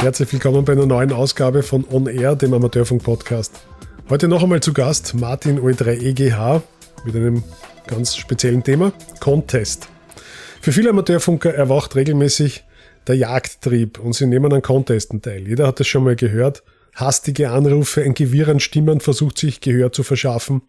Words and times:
Herzlich 0.00 0.32
willkommen 0.32 0.64
bei 0.64 0.74
einer 0.74 0.86
neuen 0.86 1.12
Ausgabe 1.12 1.64
von 1.64 1.84
On 1.90 2.06
Air, 2.06 2.36
dem 2.36 2.54
Amateurfunk-Podcast. 2.54 3.52
Heute 4.08 4.28
noch 4.28 4.44
einmal 4.44 4.60
zu 4.60 4.72
Gast 4.72 5.14
Martin 5.14 5.58
O3 5.58 6.00
EGH 6.00 6.62
mit 7.04 7.16
einem 7.16 7.42
ganz 7.88 8.14
speziellen 8.14 8.62
Thema, 8.62 8.92
Contest. 9.18 9.88
Für 10.60 10.70
viele 10.70 10.90
Amateurfunker 10.90 11.52
erwacht 11.52 11.96
regelmäßig 11.96 12.64
der 13.08 13.16
Jagdtrieb 13.16 13.98
und 13.98 14.12
sie 14.12 14.26
nehmen 14.26 14.52
an 14.52 14.62
Contesten 14.62 15.20
teil. 15.20 15.48
Jeder 15.48 15.66
hat 15.66 15.80
das 15.80 15.88
schon 15.88 16.04
mal 16.04 16.14
gehört. 16.14 16.62
Hastige 16.94 17.50
Anrufe, 17.50 18.02
ein 18.02 18.14
Gewirr 18.14 18.48
an 18.48 18.60
Stimmen 18.60 19.00
versucht 19.00 19.36
sich 19.36 19.60
Gehör 19.60 19.92
zu 19.92 20.04
verschaffen. 20.04 20.62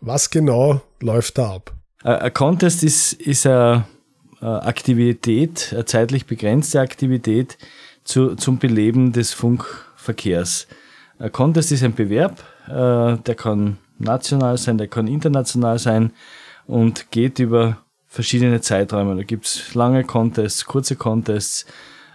Was 0.00 0.30
genau 0.30 0.80
läuft 1.00 1.38
da 1.38 1.54
ab? 1.54 1.74
Ein 2.04 2.32
Contest 2.32 2.84
ist, 2.84 3.14
ist 3.14 3.46
eine 3.46 3.84
Aktivität, 4.40 5.70
eine 5.72 5.84
zeitlich 5.86 6.26
begrenzte 6.26 6.80
Aktivität 6.80 7.58
zu, 8.10 8.34
zum 8.34 8.58
Beleben 8.58 9.12
des 9.12 9.32
Funkverkehrs. 9.32 10.66
Ein 11.18 11.32
Contest 11.32 11.72
ist 11.72 11.84
ein 11.84 11.94
Bewerb, 11.94 12.42
äh, 12.66 13.16
der 13.16 13.34
kann 13.36 13.78
national 13.98 14.58
sein, 14.58 14.78
der 14.78 14.88
kann 14.88 15.06
international 15.06 15.78
sein 15.78 16.12
und 16.66 17.10
geht 17.10 17.38
über 17.38 17.78
verschiedene 18.08 18.60
Zeiträume. 18.60 19.16
Da 19.16 19.22
gibt's 19.22 19.74
lange 19.74 20.04
Contests, 20.04 20.64
kurze 20.64 20.96
Contests, 20.96 21.66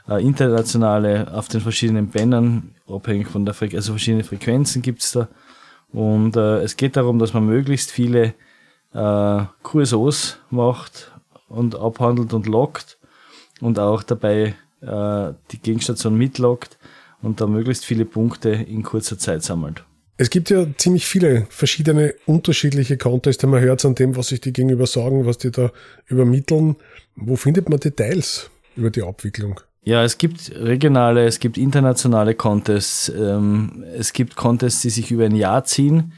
äh, 0.10 0.24
internationale 0.24 1.34
auf 1.34 1.48
den 1.48 1.62
verschiedenen 1.62 2.10
Bändern, 2.10 2.76
abhängig 2.88 3.28
von 3.28 3.46
der 3.46 3.54
Frequenz, 3.54 3.86
also 3.86 3.94
verschiedene 3.94 4.24
Frequenzen 4.24 4.82
gibt's 4.82 5.14
da. 5.14 5.28
Und 5.94 6.36
äh, 6.36 6.58
es 6.60 6.76
geht 6.76 6.98
darum, 6.98 7.20
dass 7.20 7.34
man 7.34 7.46
möglichst 7.46 7.92
viele 7.92 8.34
äh, 8.94 9.42
QSOs 9.64 10.40
macht 10.50 11.12
und 11.48 11.76
abhandelt 11.76 12.34
und 12.34 12.48
lockt 12.48 12.98
und 13.62 13.80
auch 13.80 14.04
dabei 14.04 14.56
äh, 14.82 15.34
die 15.52 15.60
Gegenstation 15.62 16.16
mitlockt 16.16 16.78
und 17.22 17.42
da 17.42 17.48
möglichst 17.48 17.86
viele 17.86 18.06
Punkte 18.06 18.50
in 18.50 18.84
kurzer 18.84 19.18
Zeit 19.18 19.44
sammelt. 19.44 19.84
Es 20.18 20.30
gibt 20.30 20.50
ja 20.50 20.66
ziemlich 20.78 21.06
viele 21.08 21.46
verschiedene 21.50 22.16
unterschiedliche 22.26 22.98
Contests. 22.98 23.46
Man 23.46 23.60
hört 23.60 23.80
es 23.80 23.86
an 23.86 23.96
dem, 23.96 24.16
was 24.16 24.28
sich 24.28 24.40
die 24.40 24.54
gegenüber 24.54 24.88
sagen, 24.88 25.26
was 25.26 25.38
die 25.38 25.52
da 25.52 25.72
übermitteln. 26.08 26.78
Wo 27.18 27.36
findet 27.36 27.70
man 27.70 27.80
Details 27.80 28.50
über 28.78 28.90
die 28.90 29.04
Abwicklung? 29.04 29.60
Ja, 29.84 30.04
es 30.04 30.18
gibt 30.18 30.52
regionale, 30.56 31.26
es 31.26 31.40
gibt 31.40 31.58
internationale 31.58 32.34
Contests. 32.34 33.10
Ähm, 33.10 33.84
es 33.96 34.14
gibt 34.14 34.36
Contests, 34.36 34.82
die 34.82 34.90
sich 34.90 35.12
über 35.12 35.26
ein 35.26 35.36
Jahr 35.36 35.66
ziehen. 35.66 36.14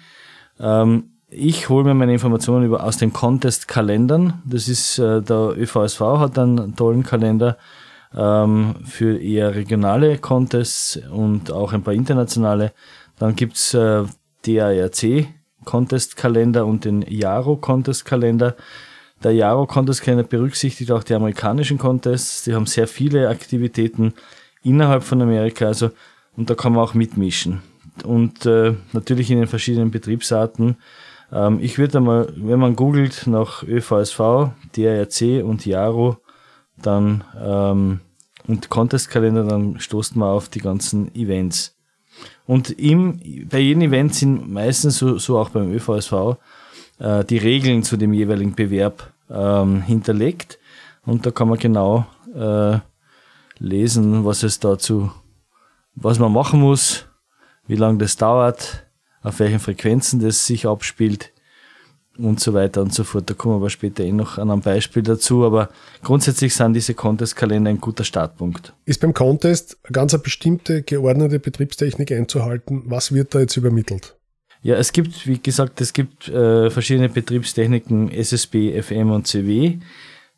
Ähm, 0.59 1.11
ich 1.29 1.67
hole 1.67 1.83
mir 1.83 1.93
meine 1.93 2.13
Informationen 2.13 2.65
über, 2.65 2.83
aus 2.83 2.97
den 2.97 3.11
Contest-Kalendern. 3.11 4.41
Das 4.45 4.67
ist, 4.69 4.99
äh, 4.99 5.21
der 5.21 5.57
ÖVSV 5.57 5.99
hat 5.99 6.37
einen 6.37 6.75
tollen 6.75 7.03
Kalender 7.03 7.57
ähm, 8.15 8.75
für 8.85 9.17
eher 9.19 9.55
regionale 9.55 10.17
Contests 10.17 10.99
und 11.11 11.51
auch 11.51 11.73
ein 11.73 11.83
paar 11.83 11.93
internationale. 11.93 12.73
Dann 13.19 13.35
gibt's 13.35 13.73
äh, 13.73 14.03
DARC 14.45 15.27
Contest 15.65 16.15
Kalender 16.15 16.65
und 16.65 16.85
den 16.85 17.01
Jaro 17.07 17.57
Contest 17.57 18.05
Kalender. 18.05 18.55
Der 19.23 19.33
Jaro 19.33 19.65
Contest 19.65 20.01
Kalender 20.01 20.23
berücksichtigt 20.23 20.91
auch 20.91 21.03
die 21.03 21.13
amerikanischen 21.13 21.77
Contests. 21.77 22.43
Die 22.43 22.53
haben 22.53 22.65
sehr 22.65 22.87
viele 22.87 23.27
Aktivitäten 23.27 24.13
innerhalb 24.63 25.03
von 25.03 25.21
Amerika, 25.21 25.65
also 25.65 25.91
und 26.37 26.49
da 26.49 26.55
kann 26.55 26.73
man 26.73 26.83
auch 26.83 26.93
mitmischen. 26.93 27.63
Und 28.03 28.45
äh, 28.45 28.75
natürlich 28.93 29.31
in 29.31 29.39
den 29.39 29.47
verschiedenen 29.47 29.91
Betriebsarten. 29.91 30.77
Ähm, 31.31 31.59
ich 31.61 31.79
würde 31.79 31.97
einmal, 31.97 32.31
wenn 32.35 32.59
man 32.59 32.75
googelt 32.75 33.25
nach 33.25 33.63
ÖVSV, 33.63 34.51
DARC 34.75 35.43
und 35.43 35.65
Jaro, 35.65 36.17
dann 36.81 37.23
ähm, 37.39 38.01
und 38.47 38.69
Contest-Kalender, 38.69 39.43
dann 39.43 39.79
stoßt 39.79 40.15
man 40.15 40.29
auf 40.29 40.49
die 40.49 40.59
ganzen 40.59 41.13
Events. 41.15 41.75
Und 42.45 42.71
im, 42.71 43.19
bei 43.49 43.59
jedem 43.59 43.81
Event 43.81 44.15
sind 44.15 44.49
meistens, 44.49 44.97
so, 44.97 45.17
so 45.17 45.37
auch 45.37 45.49
beim 45.49 45.71
ÖVSV, 45.73 46.37
äh, 46.99 47.25
die 47.25 47.37
Regeln 47.37 47.83
zu 47.83 47.97
dem 47.97 48.13
jeweiligen 48.13 48.55
Bewerb 48.55 49.11
ähm, 49.29 49.81
hinterlegt. 49.81 50.59
Und 51.05 51.25
da 51.25 51.31
kann 51.31 51.49
man 51.49 51.59
genau 51.59 52.05
äh, 52.33 52.79
lesen, 53.59 54.25
was 54.25 54.43
es 54.43 54.59
dazu, 54.59 55.11
was 55.95 56.19
man 56.19 56.31
machen 56.31 56.61
muss, 56.61 57.05
wie 57.67 57.75
lange 57.75 57.97
das 57.97 58.15
dauert, 58.15 58.85
auf 59.21 59.39
welchen 59.39 59.59
Frequenzen 59.59 60.21
das 60.21 60.45
sich 60.45 60.65
abspielt 60.65 61.33
und 62.19 62.39
so 62.39 62.53
weiter 62.53 62.81
und 62.81 62.93
so 62.93 63.03
fort. 63.03 63.29
Da 63.29 63.33
kommen 63.33 63.61
wir 63.61 63.69
später 63.69 64.03
eh 64.03 64.11
noch 64.11 64.37
an 64.37 64.51
einem 64.51 64.61
Beispiel 64.61 65.03
dazu, 65.03 65.45
aber 65.45 65.69
grundsätzlich 66.03 66.53
sind 66.53 66.73
diese 66.73 66.93
Contest-Kalender 66.93 67.69
ein 67.69 67.81
guter 67.81 68.03
Startpunkt. 68.03 68.73
Ist 68.85 69.01
beim 69.01 69.13
Contest 69.13 69.77
eine 69.83 69.91
ganz 69.91 70.13
eine 70.13 70.23
bestimmte 70.23 70.81
geordnete 70.81 71.39
Betriebstechnik 71.39 72.11
einzuhalten? 72.11 72.83
Was 72.85 73.11
wird 73.11 73.35
da 73.35 73.39
jetzt 73.39 73.57
übermittelt? 73.57 74.15
Ja, 74.61 74.75
es 74.75 74.91
gibt, 74.91 75.27
wie 75.27 75.39
gesagt, 75.39 75.79
es 75.81 75.93
gibt 75.93 76.27
äh, 76.29 76.69
verschiedene 76.69 77.09
Betriebstechniken, 77.09 78.11
SSB, 78.11 78.81
FM 78.81 79.11
und 79.11 79.27
CW. 79.27 79.77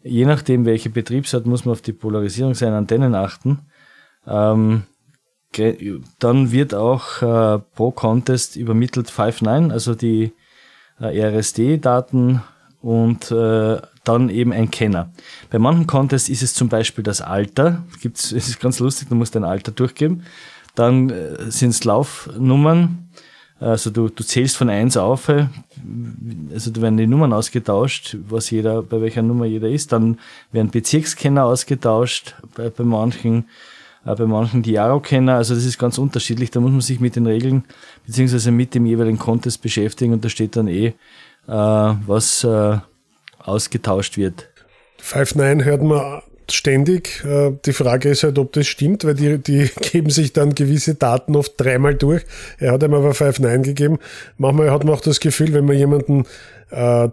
Je 0.04 0.26
nachdem, 0.26 0.66
welche 0.66 0.90
Betriebsart, 0.90 1.46
muss 1.46 1.66
man 1.66 1.74
auf 1.74 1.82
die 1.82 1.94
Polarisierung 1.94 2.54
seiner 2.54 2.78
Antennen 2.78 3.16
achten. 3.16 3.60
Ähm, 4.28 4.84
dann 6.20 6.52
wird 6.52 6.76
auch 6.76 7.22
äh, 7.22 7.60
pro 7.76 7.92
Contest 7.92 8.56
übermittelt 8.56 9.10
5.9, 9.10 9.72
also 9.72 9.96
die 9.96 10.32
RSD-Daten 11.08 12.42
und 12.82 13.32
äh, 13.32 13.82
dann 14.04 14.30
eben 14.30 14.54
ein 14.54 14.72
Kenner. 14.72 15.12
Bei 15.50 15.60
manchen 15.60 15.88
Contests 15.88 16.30
ist 16.30 16.44
es 16.44 16.54
zum 16.54 16.70
Beispiel 16.70 17.04
das 17.04 17.22
Alter. 17.22 17.84
Gibt's, 18.02 18.32
es 18.32 18.48
ist 18.48 18.60
ganz 18.60 18.80
lustig, 18.80 19.10
du 19.10 19.16
musst 19.16 19.36
dein 19.36 19.44
Alter 19.44 19.72
durchgeben. 19.72 20.24
Dann 20.76 21.10
äh, 21.10 21.52
sind 21.52 21.70
es 21.70 21.84
Laufnummern. 21.84 23.10
Also 23.60 23.90
du, 23.90 24.08
du 24.08 24.24
zählst 24.24 24.56
von 24.56 24.70
eins 24.70 24.96
auf, 24.96 25.28
äh, 25.28 25.48
also 26.54 26.72
da 26.72 26.82
werden 26.82 26.96
die 26.96 27.08
Nummern 27.08 27.34
ausgetauscht, 27.34 28.16
was 28.30 28.50
jeder, 28.52 28.82
bei 28.84 29.02
welcher 29.02 29.22
Nummer 29.22 29.46
jeder 29.46 29.68
ist. 29.68 29.92
Dann 29.92 30.18
werden 30.54 30.72
Bezirkskenner 30.72 31.44
ausgetauscht 31.44 32.36
bei, 32.56 32.70
bei 32.70 32.86
manchen 32.86 33.40
äh, 33.40 33.48
bei 34.16 34.26
manchen 34.26 34.62
die 34.62 34.72
Jaro-Kenner. 34.72 35.36
Also 35.36 35.56
das 35.56 35.66
ist 35.66 35.78
ganz 35.78 35.98
unterschiedlich. 35.98 36.52
Da 36.52 36.60
muss 36.60 36.72
man 36.72 36.82
sich 36.82 37.00
mit 37.00 37.16
den 37.16 37.26
Regeln 37.26 37.64
beziehungsweise 38.06 38.52
mit 38.52 38.76
dem 38.76 38.86
jeweiligen 38.86 39.20
Contest 39.20 39.62
beschäftigen 39.62 40.14
und 40.14 40.24
da 40.24 40.30
steht 40.30 40.56
dann 40.56 40.68
eh, 40.68 40.88
äh, 40.88 40.94
was 41.48 42.44
äh, 42.44 42.78
ausgetauscht 43.40 44.18
wird. 44.18 44.50
Five 44.98 45.36
Nine 45.36 45.64
hört 45.64 45.82
man 45.82 46.22
ständig. 46.52 47.24
Äh, 47.26 47.52
die 47.66 47.74
Frage 47.74 48.10
ist 48.10 48.24
halt, 48.24 48.38
ob 48.38 48.54
das 48.54 48.68
stimmt, 48.68 49.04
weil 49.06 49.16
die, 49.16 49.38
die 49.38 49.70
geben 49.92 50.10
sich 50.10 50.34
dann 50.34 50.56
gewisse 50.56 50.96
Daten 50.96 51.36
oft 51.36 51.54
dreimal 51.58 51.96
durch. 51.96 52.24
Er 52.58 52.74
hat 52.74 52.84
ihm 52.84 52.94
aber 52.94 53.14
Five 53.14 53.40
Nine 53.40 53.62
gegeben. 53.62 54.00
Manchmal 54.38 54.72
hat 54.72 54.84
man 54.84 54.94
auch 54.94 55.02
das 55.02 55.20
Gefühl, 55.20 55.54
wenn 55.54 55.66
man 55.66 55.78
jemanden 55.78 56.26
äh, 56.72 57.10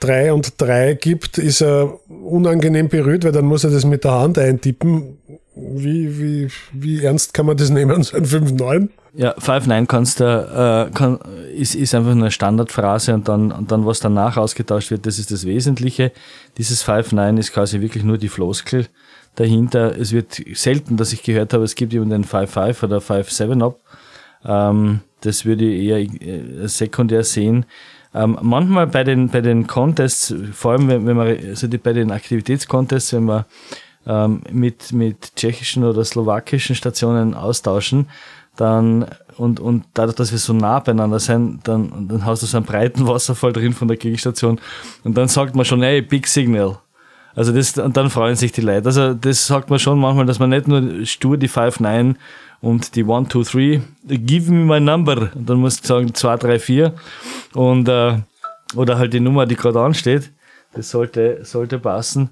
drei 0.00 0.32
und 0.32 0.60
drei 0.60 0.94
gibt, 0.94 1.38
ist 1.38 1.60
er 1.62 1.98
unangenehm 2.08 2.88
berührt, 2.88 3.24
weil 3.24 3.32
dann 3.32 3.44
muss 3.44 3.64
er 3.64 3.70
das 3.70 3.84
mit 3.84 4.04
der 4.04 4.12
Hand 4.12 4.38
eintippen. 4.38 5.18
Wie, 5.54 6.18
wie, 6.18 6.48
wie 6.72 7.04
ernst 7.04 7.34
kann 7.34 7.46
man 7.46 7.56
das 7.56 7.70
nehmen, 7.70 8.02
so 8.02 8.16
ein 8.16 8.24
5-9? 8.24 8.88
Ja, 9.14 9.36
5-9 9.36 9.86
kannst 9.86 10.20
du, 10.20 10.24
äh, 10.24 10.94
kann, 10.94 11.18
ist, 11.56 11.74
ist 11.74 11.94
einfach 11.94 12.12
eine 12.12 12.30
Standardphrase 12.30 13.12
und 13.12 13.28
dann, 13.28 13.50
und 13.50 13.72
dann, 13.72 13.84
was 13.84 13.98
danach 13.98 14.36
ausgetauscht 14.36 14.92
wird, 14.92 15.06
das 15.06 15.18
ist 15.18 15.32
das 15.32 15.44
Wesentliche. 15.44 16.12
Dieses 16.58 16.86
5-9 16.86 17.38
ist 17.38 17.52
quasi 17.52 17.80
wirklich 17.80 18.04
nur 18.04 18.18
die 18.18 18.28
Floskel 18.28 18.86
dahinter. 19.34 19.98
Es 19.98 20.12
wird 20.12 20.40
selten, 20.54 20.96
dass 20.96 21.12
ich 21.12 21.24
gehört 21.24 21.52
habe, 21.52 21.64
es 21.64 21.74
gibt 21.74 21.92
jemanden 21.92 22.22
den 22.22 22.24
5-5 22.24 22.84
oder 22.84 22.98
5-7-Up. 22.98 23.80
Ähm, 24.44 25.00
das 25.22 25.44
würde 25.44 25.64
ich 25.64 25.88
eher 25.88 25.98
äh, 25.98 26.68
sekundär 26.68 27.24
sehen. 27.24 27.66
Ähm, 28.14 28.38
manchmal 28.42 28.86
bei 28.86 29.02
den, 29.02 29.28
bei 29.28 29.40
den 29.40 29.66
Contests, 29.66 30.34
vor 30.52 30.72
allem 30.72 30.88
wenn, 30.88 31.06
wenn 31.06 31.16
man, 31.16 31.28
also 31.28 31.66
die, 31.66 31.78
bei 31.78 31.92
den 31.92 32.12
Aktivitätscontests, 32.12 33.12
wenn 33.12 33.24
man 33.24 33.44
ähm, 34.06 34.42
mit, 34.50 34.92
mit 34.92 35.36
tschechischen 35.36 35.84
oder 35.84 36.04
slowakischen 36.04 36.76
Stationen 36.76 37.34
austauschen, 37.34 38.08
dann 38.56 39.06
und, 39.36 39.58
und 39.58 39.84
dadurch, 39.94 40.16
dass 40.16 40.32
wir 40.32 40.38
so 40.38 40.52
nah 40.52 40.80
beieinander 40.80 41.18
sind, 41.18 41.66
dann, 41.66 42.08
dann 42.08 42.26
hast 42.26 42.42
du 42.42 42.46
so 42.46 42.58
einen 42.58 42.66
breiten 42.66 43.06
Wasserfall 43.06 43.52
drin 43.52 43.72
von 43.72 43.88
der 43.88 43.96
Gegenstation 43.96 44.60
und 45.02 45.16
dann 45.16 45.28
sagt 45.28 45.54
man 45.54 45.64
schon, 45.64 45.82
hey, 45.82 46.02
Big 46.02 46.26
Signal. 46.26 46.78
Also 47.34 47.52
das, 47.52 47.78
und 47.78 47.96
dann 47.96 48.10
freuen 48.10 48.36
sich 48.36 48.52
die 48.52 48.60
Leute. 48.60 48.86
Also 48.86 49.14
das 49.14 49.46
sagt 49.46 49.70
man 49.70 49.78
schon 49.78 49.98
manchmal, 49.98 50.26
dass 50.26 50.38
man 50.38 50.50
nicht 50.50 50.68
nur 50.68 51.06
stur 51.06 51.36
die 51.36 51.48
5-9 51.48 52.16
und 52.60 52.94
die 52.96 53.04
1, 53.04 53.28
2, 53.30 53.42
3, 53.42 54.16
give 54.16 54.52
me 54.52 54.64
my 54.64 54.80
number. 54.80 55.30
Und 55.34 55.48
dann 55.48 55.58
musst 55.58 55.84
du 55.84 55.88
sagen 55.88 56.12
2, 56.12 56.36
3, 56.36 56.58
4 56.58 56.94
und 57.54 57.88
äh, 57.88 58.18
oder 58.74 58.98
halt 58.98 59.12
die 59.12 59.20
Nummer, 59.20 59.46
die 59.46 59.56
gerade 59.56 59.80
ansteht. 59.80 60.30
Das 60.74 60.90
sollte, 60.90 61.44
sollte 61.44 61.78
passen. 61.78 62.30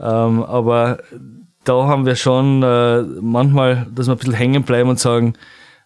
Ähm, 0.00 0.42
aber 0.42 0.98
da 1.64 1.86
haben 1.86 2.06
wir 2.06 2.16
schon 2.16 2.62
äh, 2.62 3.02
manchmal, 3.20 3.86
dass 3.94 4.06
wir 4.06 4.12
ein 4.12 4.18
bisschen 4.18 4.34
hängen 4.34 4.62
bleiben 4.62 4.90
und 4.90 4.98
sagen, 4.98 5.34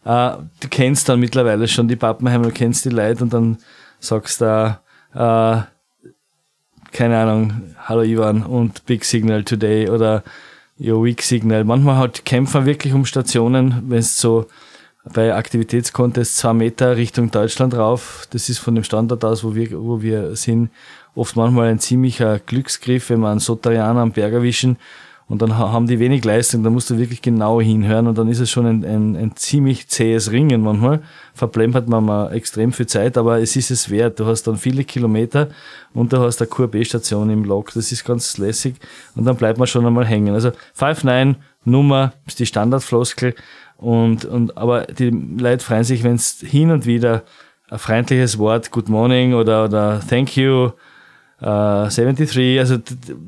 äh, 0.04 0.32
du 0.60 0.68
kennst 0.68 1.08
dann 1.08 1.20
mittlerweile 1.20 1.68
schon 1.68 1.88
die 1.88 1.96
Pappenheimer, 1.96 2.46
du 2.46 2.52
kennst 2.52 2.84
die 2.84 2.90
Leute 2.90 3.24
und 3.24 3.32
dann 3.32 3.58
sagst 4.00 4.40
du, 4.40 4.78
äh, 5.14 5.60
keine 6.92 7.18
Ahnung, 7.18 7.74
hallo 7.84 8.02
Ivan 8.02 8.42
und 8.42 8.86
Big 8.86 9.04
Signal 9.04 9.44
Today 9.44 9.88
oder 9.88 10.22
Ja, 10.78 10.94
Weak 10.94 11.22
Signal. 11.22 11.64
Manchmal 11.64 11.96
hat 11.96 12.24
Kämpfer 12.24 12.64
wirklich 12.64 12.94
um 12.94 13.04
Stationen, 13.04 13.82
wenn 13.88 13.98
es 13.98 14.18
so 14.18 14.46
bei 15.12 15.34
Aktivitätscontests 15.34 16.36
zwei 16.36 16.52
Meter 16.52 16.96
Richtung 16.96 17.30
Deutschland 17.30 17.74
rauf. 17.74 18.26
Das 18.30 18.48
ist 18.48 18.58
von 18.58 18.74
dem 18.74 18.84
Standort 18.84 19.24
aus, 19.24 19.42
wo 19.42 19.54
wir, 19.54 19.72
wo 19.72 20.02
wir 20.02 20.36
sind, 20.36 20.70
oft 21.18 21.36
manchmal 21.36 21.68
ein 21.68 21.78
ziemlicher 21.78 22.38
Glücksgriff, 22.38 23.10
wenn 23.10 23.20
wir 23.20 23.30
einen 23.30 23.40
Soterianer 23.40 24.00
am 24.00 24.12
Berg 24.12 24.32
erwischen 24.32 24.78
und 25.28 25.42
dann 25.42 25.58
haben 25.58 25.86
die 25.86 25.98
wenig 25.98 26.24
Leistung, 26.24 26.62
da 26.62 26.70
musst 26.70 26.88
du 26.88 26.96
wirklich 26.96 27.20
genau 27.20 27.60
hinhören 27.60 28.06
und 28.06 28.16
dann 28.16 28.28
ist 28.28 28.40
es 28.40 28.50
schon 28.50 28.64
ein, 28.64 28.82
ein, 28.82 29.14
ein 29.14 29.36
ziemlich 29.36 29.86
zähes 29.86 30.32
Ringen 30.32 30.62
manchmal. 30.62 31.02
Verplempert 31.34 31.86
man 31.86 32.06
mal 32.06 32.32
extrem 32.32 32.72
viel 32.72 32.86
Zeit, 32.86 33.18
aber 33.18 33.38
es 33.38 33.54
ist 33.54 33.70
es 33.70 33.90
wert. 33.90 34.18
Du 34.18 34.24
hast 34.24 34.44
dann 34.44 34.56
viele 34.56 34.84
Kilometer 34.84 35.50
und 35.92 36.14
du 36.14 36.18
hast 36.18 36.40
eine 36.40 36.48
QB-Station 36.48 37.28
im 37.28 37.44
Log. 37.44 37.74
Das 37.74 37.92
ist 37.92 38.06
ganz 38.06 38.38
lässig 38.38 38.76
und 39.16 39.26
dann 39.26 39.36
bleibt 39.36 39.58
man 39.58 39.66
schon 39.66 39.84
einmal 39.84 40.06
hängen. 40.06 40.32
Also 40.32 40.52
5-9 40.78 41.34
Nummer 41.66 42.14
ist 42.26 42.38
die 42.38 42.46
Standardfloskel 42.46 43.34
und, 43.76 44.24
und 44.24 44.56
aber 44.56 44.86
die 44.86 45.10
Leute 45.10 45.62
freuen 45.62 45.84
sich, 45.84 46.04
wenn 46.04 46.14
es 46.14 46.38
hin 46.40 46.70
und 46.70 46.86
wieder 46.86 47.24
ein 47.68 47.78
freundliches 47.78 48.38
Wort, 48.38 48.70
Good 48.70 48.88
Morning 48.88 49.34
oder, 49.34 49.66
oder 49.66 50.00
Thank 50.08 50.38
you 50.38 50.70
Uh, 51.40 51.88
73, 51.88 52.58
also 52.58 52.78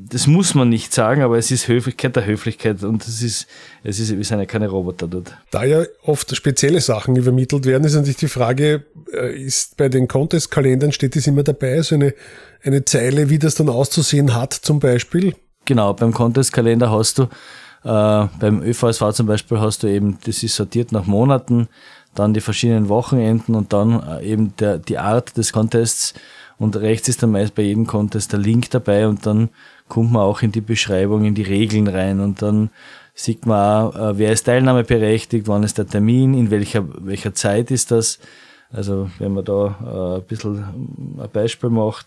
das 0.09 0.27
muss 0.27 0.53
man 0.53 0.67
nicht 0.67 0.93
sagen, 0.93 1.21
aber 1.21 1.37
es 1.37 1.49
ist 1.49 1.69
Höflichkeit 1.69 2.13
der 2.13 2.25
Höflichkeit 2.25 2.83
und 2.83 3.07
es 3.07 3.21
ist, 3.21 3.47
es 3.85 3.99
ist, 3.99 4.17
wir 4.17 4.25
sind 4.25 4.39
ja 4.39 4.45
keine 4.45 4.67
Roboter 4.67 5.07
dort. 5.07 5.33
Da 5.49 5.63
ja 5.63 5.85
oft 6.03 6.35
spezielle 6.35 6.81
Sachen 6.81 7.15
übermittelt 7.15 7.65
werden, 7.65 7.85
ist 7.85 7.93
natürlich 7.93 8.17
die 8.17 8.27
Frage, 8.27 8.83
äh, 9.13 9.33
ist 9.33 9.77
bei 9.77 9.87
den 9.87 10.09
Contest-Kalendern 10.09 10.91
steht 10.91 11.15
das 11.15 11.25
immer 11.25 11.43
dabei, 11.43 11.81
so 11.83 11.95
eine, 11.95 12.13
eine 12.63 12.83
Zeile, 12.83 13.29
wie 13.29 13.39
das 13.39 13.55
dann 13.55 13.69
auszusehen 13.69 14.35
hat 14.35 14.51
zum 14.55 14.81
Beispiel? 14.81 15.33
Genau, 15.63 15.93
beim 15.93 16.11
Contest-Kalender 16.11 16.91
hast 16.91 17.17
du, 17.17 17.23
äh, 17.23 17.27
beim 18.41 18.61
ÖVSV 18.61 19.13
zum 19.13 19.27
Beispiel 19.27 19.57
hast 19.61 19.83
du 19.83 19.87
eben, 19.87 20.17
das 20.25 20.43
ist 20.43 20.57
sortiert 20.57 20.91
nach 20.91 21.05
Monaten, 21.05 21.69
dann 22.13 22.33
die 22.33 22.41
verschiedenen 22.41 22.89
Wochenenden 22.89 23.55
und 23.55 23.71
dann 23.71 24.03
äh, 24.05 24.25
eben 24.25 24.53
der, 24.57 24.79
die 24.79 24.97
Art 24.97 25.37
des 25.37 25.53
Contests, 25.53 26.13
und 26.61 26.75
rechts 26.75 27.09
ist 27.09 27.23
dann 27.23 27.31
meist 27.31 27.55
bei 27.55 27.63
jedem 27.63 27.87
Contest 27.87 28.33
der 28.33 28.39
Link 28.39 28.69
dabei 28.69 29.07
und 29.07 29.25
dann 29.25 29.49
kommt 29.87 30.11
man 30.11 30.21
auch 30.21 30.43
in 30.43 30.51
die 30.51 30.61
Beschreibung, 30.61 31.25
in 31.25 31.33
die 31.33 31.41
Regeln 31.41 31.87
rein 31.87 32.19
und 32.19 32.43
dann 32.43 32.69
sieht 33.15 33.47
man 33.47 33.87
auch, 33.87 33.95
äh, 33.95 34.17
wer 34.19 34.31
ist 34.31 34.43
teilnahmeberechtigt, 34.43 35.47
wann 35.47 35.63
ist 35.63 35.79
der 35.79 35.87
Termin, 35.87 36.35
in 36.35 36.51
welcher, 36.51 36.85
welcher 37.03 37.33
Zeit 37.33 37.71
ist 37.71 37.89
das. 37.89 38.19
Also 38.71 39.09
wenn 39.17 39.33
man 39.33 39.43
da 39.43 39.75
äh, 39.83 40.19
ein 40.19 40.27
bisschen 40.27 41.17
ein 41.19 41.29
Beispiel 41.33 41.71
macht, 41.71 42.05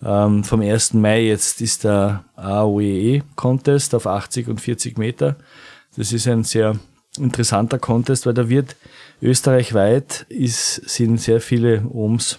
ähm, 0.00 0.44
vom 0.44 0.60
1. 0.60 0.94
Mai 0.94 1.24
jetzt 1.24 1.60
ist 1.60 1.82
der 1.82 2.24
AOE 2.36 3.22
Contest 3.34 3.96
auf 3.96 4.06
80 4.06 4.46
und 4.46 4.60
40 4.60 4.96
Meter. 4.96 5.34
Das 5.96 6.12
ist 6.12 6.28
ein 6.28 6.44
sehr 6.44 6.78
interessanter 7.18 7.80
Contest, 7.80 8.26
weil 8.26 8.34
da 8.34 8.48
wird 8.48 8.76
österreichweit 9.20 10.24
ist, 10.28 10.88
sind 10.88 11.20
sehr 11.20 11.40
viele 11.40 11.84
Ohms 11.88 12.38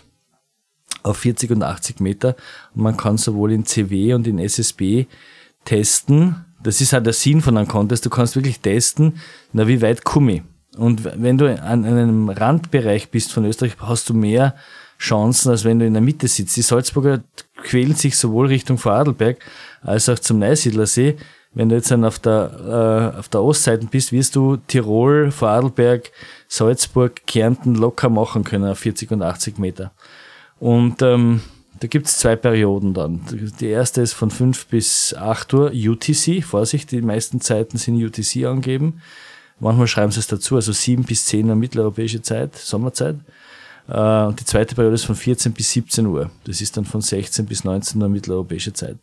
auf 1.03 1.17
40 1.17 1.51
und 1.51 1.63
80 1.63 1.99
Meter. 1.99 2.35
Und 2.75 2.83
man 2.83 2.97
kann 2.97 3.17
sowohl 3.17 3.51
in 3.51 3.65
CW 3.65 4.13
und 4.13 4.27
in 4.27 4.39
SSB 4.39 5.05
testen. 5.65 6.45
Das 6.61 6.81
ist 6.81 6.93
halt 6.93 7.05
der 7.05 7.13
Sinn 7.13 7.41
von 7.41 7.57
einem 7.57 7.67
Contest. 7.67 8.05
Du 8.05 8.09
kannst 8.09 8.35
wirklich 8.35 8.59
testen, 8.59 9.19
na, 9.53 9.67
wie 9.67 9.81
weit 9.81 10.03
komme 10.03 10.33
ich. 10.33 10.41
Und 10.77 11.03
wenn 11.03 11.37
du 11.37 11.61
an 11.61 11.83
einem 11.85 12.29
Randbereich 12.29 13.09
bist 13.09 13.33
von 13.33 13.45
Österreich, 13.45 13.75
hast 13.79 14.09
du 14.09 14.13
mehr 14.13 14.55
Chancen, 14.99 15.49
als 15.49 15.63
wenn 15.63 15.79
du 15.79 15.85
in 15.85 15.93
der 15.93 16.01
Mitte 16.01 16.27
sitzt. 16.27 16.57
Die 16.57 16.61
Salzburger 16.61 17.21
quälen 17.63 17.95
sich 17.95 18.17
sowohl 18.17 18.47
Richtung 18.47 18.77
Vorarlberg 18.77 19.37
als 19.81 20.09
auch 20.09 20.19
zum 20.19 20.39
Neusiedlersee. 20.39 21.15
Wenn 21.53 21.69
du 21.69 21.75
jetzt 21.75 21.89
dann 21.89 22.05
auf 22.05 22.19
der, 22.19 23.13
äh, 23.15 23.19
auf 23.19 23.29
der 23.29 23.41
Ostseite 23.41 23.87
bist, 23.87 24.11
wirst 24.11 24.35
du 24.35 24.57
Tirol, 24.57 25.31
Vorarlberg, 25.31 26.11
Salzburg, 26.47 27.25
Kärnten 27.25 27.75
locker 27.75 28.09
machen 28.09 28.43
können 28.43 28.65
auf 28.65 28.79
40 28.79 29.11
und 29.11 29.23
80 29.23 29.57
Meter. 29.57 29.91
Und 30.59 31.01
ähm, 31.01 31.41
da 31.79 31.87
gibt's 31.87 32.17
zwei 32.17 32.35
Perioden 32.35 32.93
dann. 32.93 33.21
Die 33.59 33.67
erste 33.67 34.01
ist 34.01 34.13
von 34.13 34.31
5 34.31 34.67
bis 34.67 35.13
8 35.13 35.53
Uhr 35.53 35.71
UTC. 35.73 36.43
Vorsicht, 36.43 36.91
die 36.91 37.01
meisten 37.01 37.39
Zeiten 37.39 37.77
sind 37.77 38.03
UTC 38.03 38.45
angeben. 38.45 39.01
Manchmal 39.59 39.87
schreiben 39.87 40.11
sie 40.11 40.19
es 40.19 40.27
dazu, 40.27 40.55
also 40.55 40.71
7 40.71 41.03
bis 41.03 41.25
10 41.25 41.49
Uhr 41.49 41.55
mitteleuropäische 41.55 42.21
Zeit, 42.21 42.55
Sommerzeit. 42.55 43.15
Äh, 43.89 44.25
und 44.25 44.39
die 44.39 44.45
zweite 44.45 44.75
Periode 44.75 44.95
ist 44.95 45.05
von 45.05 45.15
14 45.15 45.51
bis 45.53 45.71
17 45.71 46.05
Uhr. 46.05 46.29
Das 46.43 46.61
ist 46.61 46.77
dann 46.77 46.85
von 46.85 47.01
16 47.01 47.45
bis 47.45 47.63
19 47.63 48.01
Uhr 48.01 48.09
mitteleuropäische 48.09 48.73
Zeit. 48.73 48.97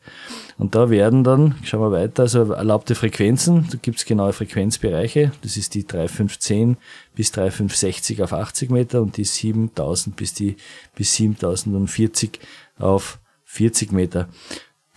Und 0.59 0.75
da 0.75 0.91
werden 0.91 1.25
dann, 1.25 1.57
schauen 1.65 1.81
wir 1.81 1.93
weiter, 1.93 2.23
also 2.23 2.53
erlaubte 2.53 2.95
Frequenzen, 2.95 3.67
da 3.71 3.79
gibt's 3.81 4.05
genaue 4.05 4.33
Frequenzbereiche. 4.33 5.33
Das 5.43 5.57
ist 5.57 5.75
die 5.75 5.87
3510 5.87 6.77
bis 7.15 7.33
3560 7.33 8.23
auf 8.23 8.33
80 8.33 8.71
Meter 8.71 9.03
und 9.03 9.17
die 9.17 9.25
7000 9.25 10.15
bis 10.15 10.35
die 10.35 10.57
bis 10.95 11.15
7040 11.15 12.39
auf 12.79 13.19
40 13.45 13.93
Meter. 13.93 14.29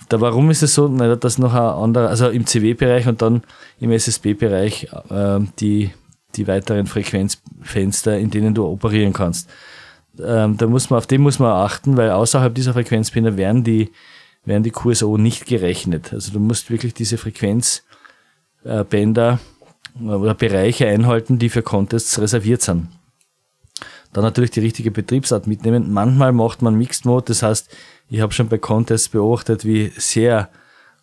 Da 0.07 0.21
warum 0.21 0.49
ist 0.49 0.63
es 0.63 0.73
so? 0.73 0.87
Na, 0.87 1.15
dass 1.15 1.37
noch 1.37 1.53
ein 1.53 1.59
anderer, 1.59 2.09
also 2.09 2.29
im 2.29 2.45
CW-Bereich 2.45 3.07
und 3.07 3.21
dann 3.21 3.43
im 3.79 3.91
SSB-Bereich 3.91 4.89
äh, 5.09 5.39
die, 5.59 5.91
die 6.35 6.47
weiteren 6.47 6.87
Frequenzfenster, 6.87 8.17
in 8.17 8.31
denen 8.31 8.53
du 8.53 8.65
operieren 8.65 9.13
kannst 9.13 9.49
ähm, 10.21 10.57
da 10.57 10.67
muss 10.67 10.89
man, 10.89 10.97
auf 10.97 11.07
den 11.07 11.21
muss 11.21 11.39
man 11.39 11.51
achten, 11.51 11.95
weil 11.97 12.11
außerhalb 12.11 12.53
dieser 12.53 12.73
Frequenzbänder 12.73 13.37
werden 13.37 13.63
die, 13.63 13.91
werden 14.45 14.63
die 14.63 14.71
QSO 14.71 15.17
nicht 15.17 15.45
gerechnet. 15.45 16.13
Also 16.13 16.31
du 16.31 16.39
musst 16.39 16.71
wirklich 16.71 16.93
diese 16.93 17.17
Frequenzbänder 17.17 19.39
äh, 19.99 20.03
oder 20.03 20.33
Bereiche 20.33 20.87
einhalten, 20.87 21.39
die 21.39 21.49
für 21.49 21.61
Contests 21.61 22.19
reserviert 22.19 22.61
sind. 22.61 22.87
Dann 24.13 24.23
natürlich 24.23 24.51
die 24.51 24.61
richtige 24.61 24.91
Betriebsart 24.91 25.45
mitnehmen. 25.45 25.91
Manchmal 25.91 26.31
macht 26.31 26.61
man 26.61 26.75
Mixed 26.75 27.05
Mode, 27.05 27.25
das 27.27 27.43
heißt, 27.43 27.69
ich 28.09 28.21
habe 28.21 28.33
schon 28.33 28.49
bei 28.49 28.57
Contests 28.57 29.09
beobachtet, 29.09 29.65
wie 29.65 29.91
sehr 29.97 30.49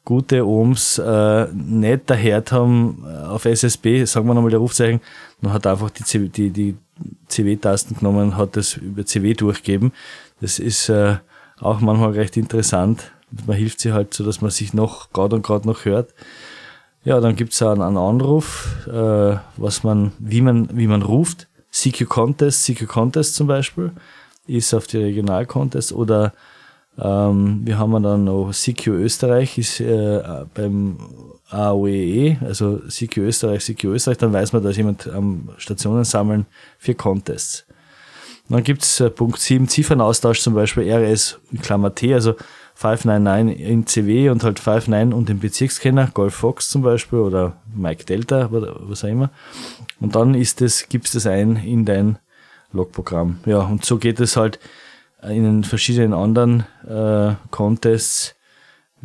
gute 0.05 0.47
Ohms 0.47 0.99
äh, 0.99 1.47
nicht 1.53 2.03
daher 2.07 2.43
haben 2.51 3.05
äh, 3.07 3.27
auf 3.27 3.45
SSB, 3.45 4.05
sagen 4.05 4.27
wir 4.27 4.35
nochmal 4.35 4.51
der 4.51 4.61
Rufzeichen, 4.61 5.01
man 5.41 5.53
hat 5.53 5.67
einfach 5.67 5.91
die, 5.91 6.29
die, 6.29 6.51
die 6.51 6.77
CW-Tasten 7.29 7.97
genommen 7.97 8.37
hat 8.37 8.57
das 8.57 8.77
über 8.77 9.05
CW 9.05 9.35
durchgegeben. 9.35 9.93
Das 10.41 10.59
ist 10.59 10.89
äh, 10.89 11.17
auch 11.61 11.81
manchmal 11.81 12.13
recht 12.13 12.37
interessant. 12.37 13.13
Man 13.47 13.57
hilft 13.57 13.81
sich 13.81 13.93
halt 13.93 14.15
so, 14.15 14.25
dass 14.25 14.41
man 14.41 14.51
sich 14.51 14.73
noch 14.73 15.13
gerade 15.13 15.37
und 15.37 15.43
gerade 15.43 15.67
noch 15.67 15.85
hört. 15.85 16.15
Ja, 17.05 17.21
dann 17.21 17.37
gibt's 17.37 17.63
auch 17.63 17.71
einen, 17.71 17.83
einen 17.83 17.99
Anruf, 17.99 18.87
äh, 18.89 19.37
was 19.57 19.85
man, 19.85 20.13
wie 20.19 20.41
man, 20.41 20.69
wie 20.77 20.87
man 20.87 21.03
ruft. 21.03 21.47
CQ 21.71 22.09
Contest, 22.09 22.65
CQ 22.65 22.87
Contest 22.87 23.35
zum 23.35 23.47
Beispiel, 23.47 23.93
ist 24.47 24.75
auf 24.75 24.87
die 24.87 24.99
Regional 24.99 25.47
Contest 25.47 25.93
oder 25.93 26.33
ähm, 26.99 27.61
wir 27.65 27.79
haben 27.79 28.03
dann 28.03 28.25
noch 28.25 28.53
CQ 28.53 28.89
Österreich, 28.89 29.59
ist 29.59 29.81
äh, 29.81 30.23
beim 30.55 30.99
AOEE, 31.51 32.39
also 32.41 32.79
CQ 32.89 33.19
Österreich, 33.19 33.65
CQ 33.65 33.85
Österreich, 33.85 34.19
dann 34.19 34.33
weiß 34.33 34.53
man, 34.53 34.63
da 34.63 34.71
ist 34.71 34.77
jemand 34.77 35.09
am 35.09 35.51
Stationen 35.59 36.05
sammeln 36.05 36.47
für 36.79 36.95
Contests. 36.95 37.67
Dann 38.49 38.63
gibt's 38.63 39.01
äh, 39.01 39.11
Punkt 39.11 39.41
7, 39.41 39.69
Ziffernaustausch, 39.69 40.41
zum 40.41 40.55
Beispiel 40.55 40.91
RS 40.91 41.39
Klammer 41.63 41.95
T, 41.95 42.15
also 42.15 42.35
599 42.75 43.61
in 43.61 43.87
CW 43.87 44.31
und 44.31 44.45
halt 44.45 44.65
59 44.65 45.15
und 45.17 45.29
den 45.29 45.39
Bezirkskenner, 45.39 46.11
Golf 46.13 46.35
Fox 46.35 46.69
zum 46.71 46.83
Beispiel 46.83 47.19
oder 47.19 47.57
Mike 47.75 48.05
Delta, 48.05 48.49
was 48.51 49.03
auch 49.03 49.09
immer. 49.09 49.31
Und 50.01 50.15
dann 50.15 50.35
ist 50.35 50.61
es, 50.63 50.89
gibst 50.89 51.15
es 51.15 51.27
ein 51.27 51.57
in 51.57 51.85
dein 51.85 52.19
Logprogramm. 52.73 53.39
Ja, 53.47 53.61
und 53.61 53.85
so 53.85 53.97
geht 53.97 54.21
es 54.21 54.37
halt 54.37 54.59
in 55.29 55.45
den 55.45 55.65
verschiedenen 55.65 56.13
anderen 56.13 56.67
äh, 56.89 57.35
Contests 57.51 58.37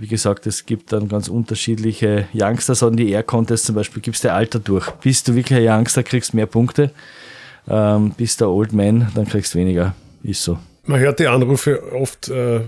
wie 0.01 0.07
gesagt, 0.07 0.47
es 0.47 0.65
gibt 0.65 0.93
dann 0.93 1.09
ganz 1.09 1.27
unterschiedliche 1.27 2.27
Youngsters 2.33 2.81
an 2.81 2.95
die 2.95 3.11
Air 3.11 3.23
Contest 3.23 3.65
zum 3.65 3.75
Beispiel, 3.75 4.01
gibst 4.01 4.23
du 4.23 4.31
Alter 4.31 4.59
durch. 4.59 4.89
Bist 4.91 5.27
du 5.27 5.35
wirklich 5.35 5.59
ein 5.59 5.67
Youngster, 5.67 6.01
kriegst 6.01 6.33
mehr 6.33 6.45
Punkte. 6.45 6.91
Ähm, 7.67 8.13
bist 8.17 8.41
du 8.41 8.45
Old 8.47 8.73
Man, 8.73 9.11
dann 9.13 9.27
kriegst 9.27 9.53
du 9.53 9.59
weniger. 9.59 9.95
Ist 10.23 10.43
so. 10.43 10.57
Man 10.85 10.99
hört 10.99 11.19
die 11.19 11.27
Anrufe 11.27 11.93
oft, 11.93 12.29
äh, 12.29 12.61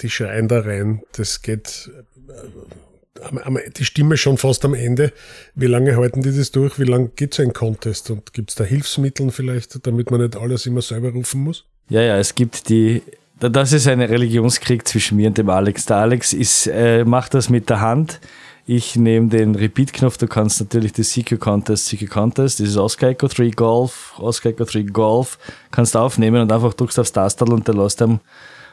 die 0.00 0.10
schreien 0.10 0.48
da 0.48 0.60
rein. 0.60 1.02
Das 1.12 1.42
geht 1.42 1.90
äh, 2.28 3.70
die 3.76 3.84
Stimme 3.84 4.16
schon 4.16 4.36
fast 4.36 4.64
am 4.64 4.74
Ende. 4.74 5.12
Wie 5.54 5.66
lange 5.66 5.96
halten 5.96 6.22
die 6.22 6.36
das 6.36 6.50
durch? 6.50 6.78
Wie 6.78 6.84
lange 6.84 7.08
geht 7.16 7.34
so 7.34 7.42
ein 7.42 7.52
Contest? 7.52 8.10
Und 8.10 8.32
gibt 8.32 8.50
es 8.50 8.56
da 8.56 8.64
Hilfsmittel 8.64 9.30
vielleicht, 9.30 9.86
damit 9.86 10.10
man 10.10 10.20
nicht 10.20 10.36
alles 10.36 10.66
immer 10.66 10.82
selber 10.82 11.12
rufen 11.12 11.42
muss? 11.42 11.64
Ja, 11.88 12.00
ja, 12.00 12.18
es 12.18 12.34
gibt 12.34 12.68
die 12.68 13.02
das 13.40 13.72
ist 13.72 13.86
ein 13.88 14.00
Religionskrieg 14.00 14.86
zwischen 14.86 15.16
mir 15.16 15.28
und 15.28 15.36
dem 15.36 15.50
Alex. 15.50 15.86
Der 15.86 15.96
Alex 15.98 16.32
ist, 16.32 16.66
äh, 16.66 17.04
macht 17.04 17.34
das 17.34 17.50
mit 17.50 17.68
der 17.68 17.80
Hand. 17.80 18.20
Ich 18.66 18.96
nehme 18.96 19.28
den 19.28 19.54
Repeat-Knopf. 19.54 20.16
Du 20.16 20.26
kannst 20.26 20.60
natürlich 20.60 20.92
das 20.92 21.10
CQ 21.10 21.38
Contest, 21.38 21.88
CQ 21.88 22.08
Contest, 22.08 22.60
das 22.60 22.68
ist 22.68 22.76
Oscar 22.78 23.08
Echo 23.08 23.28
3 23.28 23.50
Golf, 23.50 24.14
Oscar 24.18 24.50
Echo 24.50 24.64
3 24.64 24.82
Golf, 24.84 25.38
kannst 25.70 25.96
aufnehmen 25.96 26.40
und 26.40 26.50
einfach 26.50 26.72
drückst 26.72 26.98
aufs 26.98 27.12
Tasterl 27.12 27.52
und 27.52 27.68
der 27.68 27.74
lässt 27.74 28.00
einem 28.00 28.20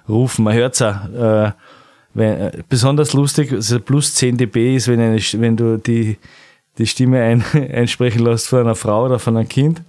rufen. 0.08 0.46
Man 0.46 0.54
hört's 0.54 0.82
auch. 0.82 1.10
Äh, 1.10 1.52
wenn, 2.14 2.40
äh, 2.40 2.64
besonders 2.68 3.14
lustig, 3.14 3.52
also 3.52 3.80
plus 3.80 4.14
10 4.16 4.38
dB 4.38 4.76
ist, 4.76 4.88
wenn, 4.88 5.00
eine, 5.00 5.18
wenn 5.18 5.58
du 5.58 5.78
die, 5.78 6.18
die 6.78 6.88
Stimme 6.88 7.22
ein, 7.22 7.44
einsprechen 7.54 8.24
lässt 8.24 8.48
von 8.48 8.60
einer 8.60 8.76
Frau 8.76 9.06
oder 9.06 9.20
von 9.20 9.36
einem 9.36 9.50
Kind. 9.50 9.82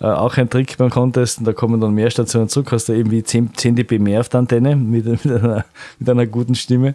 Äh, 0.00 0.06
auch 0.06 0.36
ein 0.36 0.48
Trick 0.48 0.78
beim 0.78 0.90
Contest, 0.90 1.38
und 1.38 1.46
da 1.46 1.52
kommen 1.52 1.80
dann 1.80 1.92
mehr 1.92 2.10
Stationen 2.10 2.48
zurück, 2.48 2.72
hast 2.72 2.88
du 2.88 2.94
irgendwie 2.94 3.22
10, 3.22 3.54
10 3.54 3.76
dB 3.76 3.98
mehr 3.98 4.20
auf 4.20 4.28
der 4.28 4.40
Antenne 4.40 4.74
mit, 4.76 5.04
mit, 5.24 5.26
einer, 5.26 5.64
mit 5.98 6.08
einer 6.08 6.26
guten 6.26 6.54
Stimme. 6.54 6.94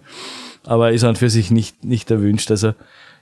Aber 0.63 0.91
ist 0.91 1.03
an 1.03 1.15
für 1.15 1.29
sich 1.29 1.51
nicht, 1.51 1.83
nicht 1.83 2.09
erwünscht. 2.09 2.49
Also, 2.49 2.73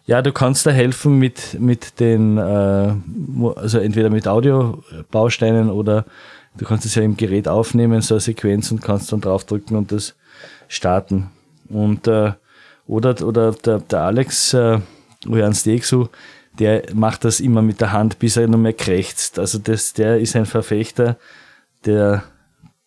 ja, 0.06 0.22
du 0.22 0.32
kannst 0.32 0.66
da 0.66 0.72
helfen 0.72 1.20
mit, 1.20 1.60
mit 1.60 2.00
den, 2.00 2.38
äh, 2.38 2.94
also 3.56 3.80
entweder 3.80 4.10
mit 4.10 4.28
Audiobausteinen 4.28 5.70
oder 5.70 6.06
du 6.58 6.66
kannst 6.66 6.86
es 6.86 6.96
ja 6.96 7.04
im 7.04 7.18
Gerät 7.18 7.48
aufnehmen, 7.48 8.02
so 8.02 8.16
eine 8.16 8.22
Sequenz 8.22 8.72
und 8.72 8.82
kannst 8.82 9.12
dann 9.12 9.22
draufdrücken 9.22 9.76
und 9.76 9.92
das 9.92 10.16
starten. 10.68 11.30
Und 11.70 12.08
äh, 12.08 12.34
oder, 12.88 13.26
oder 13.26 13.52
der, 13.52 13.80
der 13.80 14.02
Alex 14.02 14.54
äh, 14.54 14.80
Jan 15.26 15.54
Stegsu, 15.54 16.08
der 16.60 16.84
macht 16.94 17.26
das 17.26 17.40
immer 17.40 17.62
mit 17.62 17.82
der 17.82 17.92
Hand, 17.92 18.20
bis 18.20 18.38
er 18.38 18.48
noch 18.48 18.58
mehr 18.58 18.74
krächzt. 18.74 19.40
Also 19.40 19.58
das, 19.58 19.94
der 19.94 20.20
ist 20.20 20.36
ein 20.36 20.46
Verfechter 20.46 21.18
der, 21.86 22.24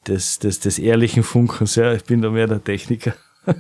des, 0.06 0.38
des, 0.38 0.60
des 0.60 0.78
ehrlichen 0.78 1.22
Funkens. 1.22 1.74
Ja, 1.74 1.92
ich 1.92 2.04
bin 2.04 2.22
da 2.22 2.30
mehr 2.30 2.46
der 2.46 2.62
Techniker. 2.62 3.14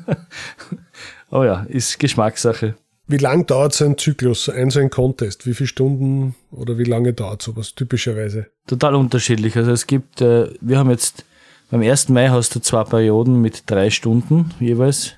Aber 1.30 1.46
ja, 1.46 1.66
ist 1.68 1.98
Geschmackssache. 1.98 2.76
Wie 3.08 3.18
lang 3.18 3.46
dauert 3.46 3.72
so 3.72 3.84
ein 3.84 3.96
Zyklus, 3.96 4.48
ein 4.48 4.70
so 4.70 4.80
ein 4.80 4.90
Contest? 4.90 5.46
Wie 5.46 5.54
viele 5.54 5.68
Stunden 5.68 6.34
oder 6.50 6.76
wie 6.76 6.84
lange 6.84 7.12
dauert 7.12 7.42
sowas 7.42 7.74
typischerweise? 7.74 8.46
Total 8.66 8.96
unterschiedlich. 8.96 9.56
Also 9.56 9.70
es 9.70 9.86
gibt, 9.86 10.20
äh, 10.20 10.48
wir 10.60 10.78
haben 10.78 10.90
jetzt 10.90 11.24
beim 11.70 11.82
1. 11.82 12.08
Mai 12.08 12.28
hast 12.28 12.54
du 12.54 12.60
zwei 12.60 12.82
Perioden 12.84 13.40
mit 13.40 13.64
drei 13.66 13.90
Stunden 13.90 14.50
jeweils. 14.58 15.14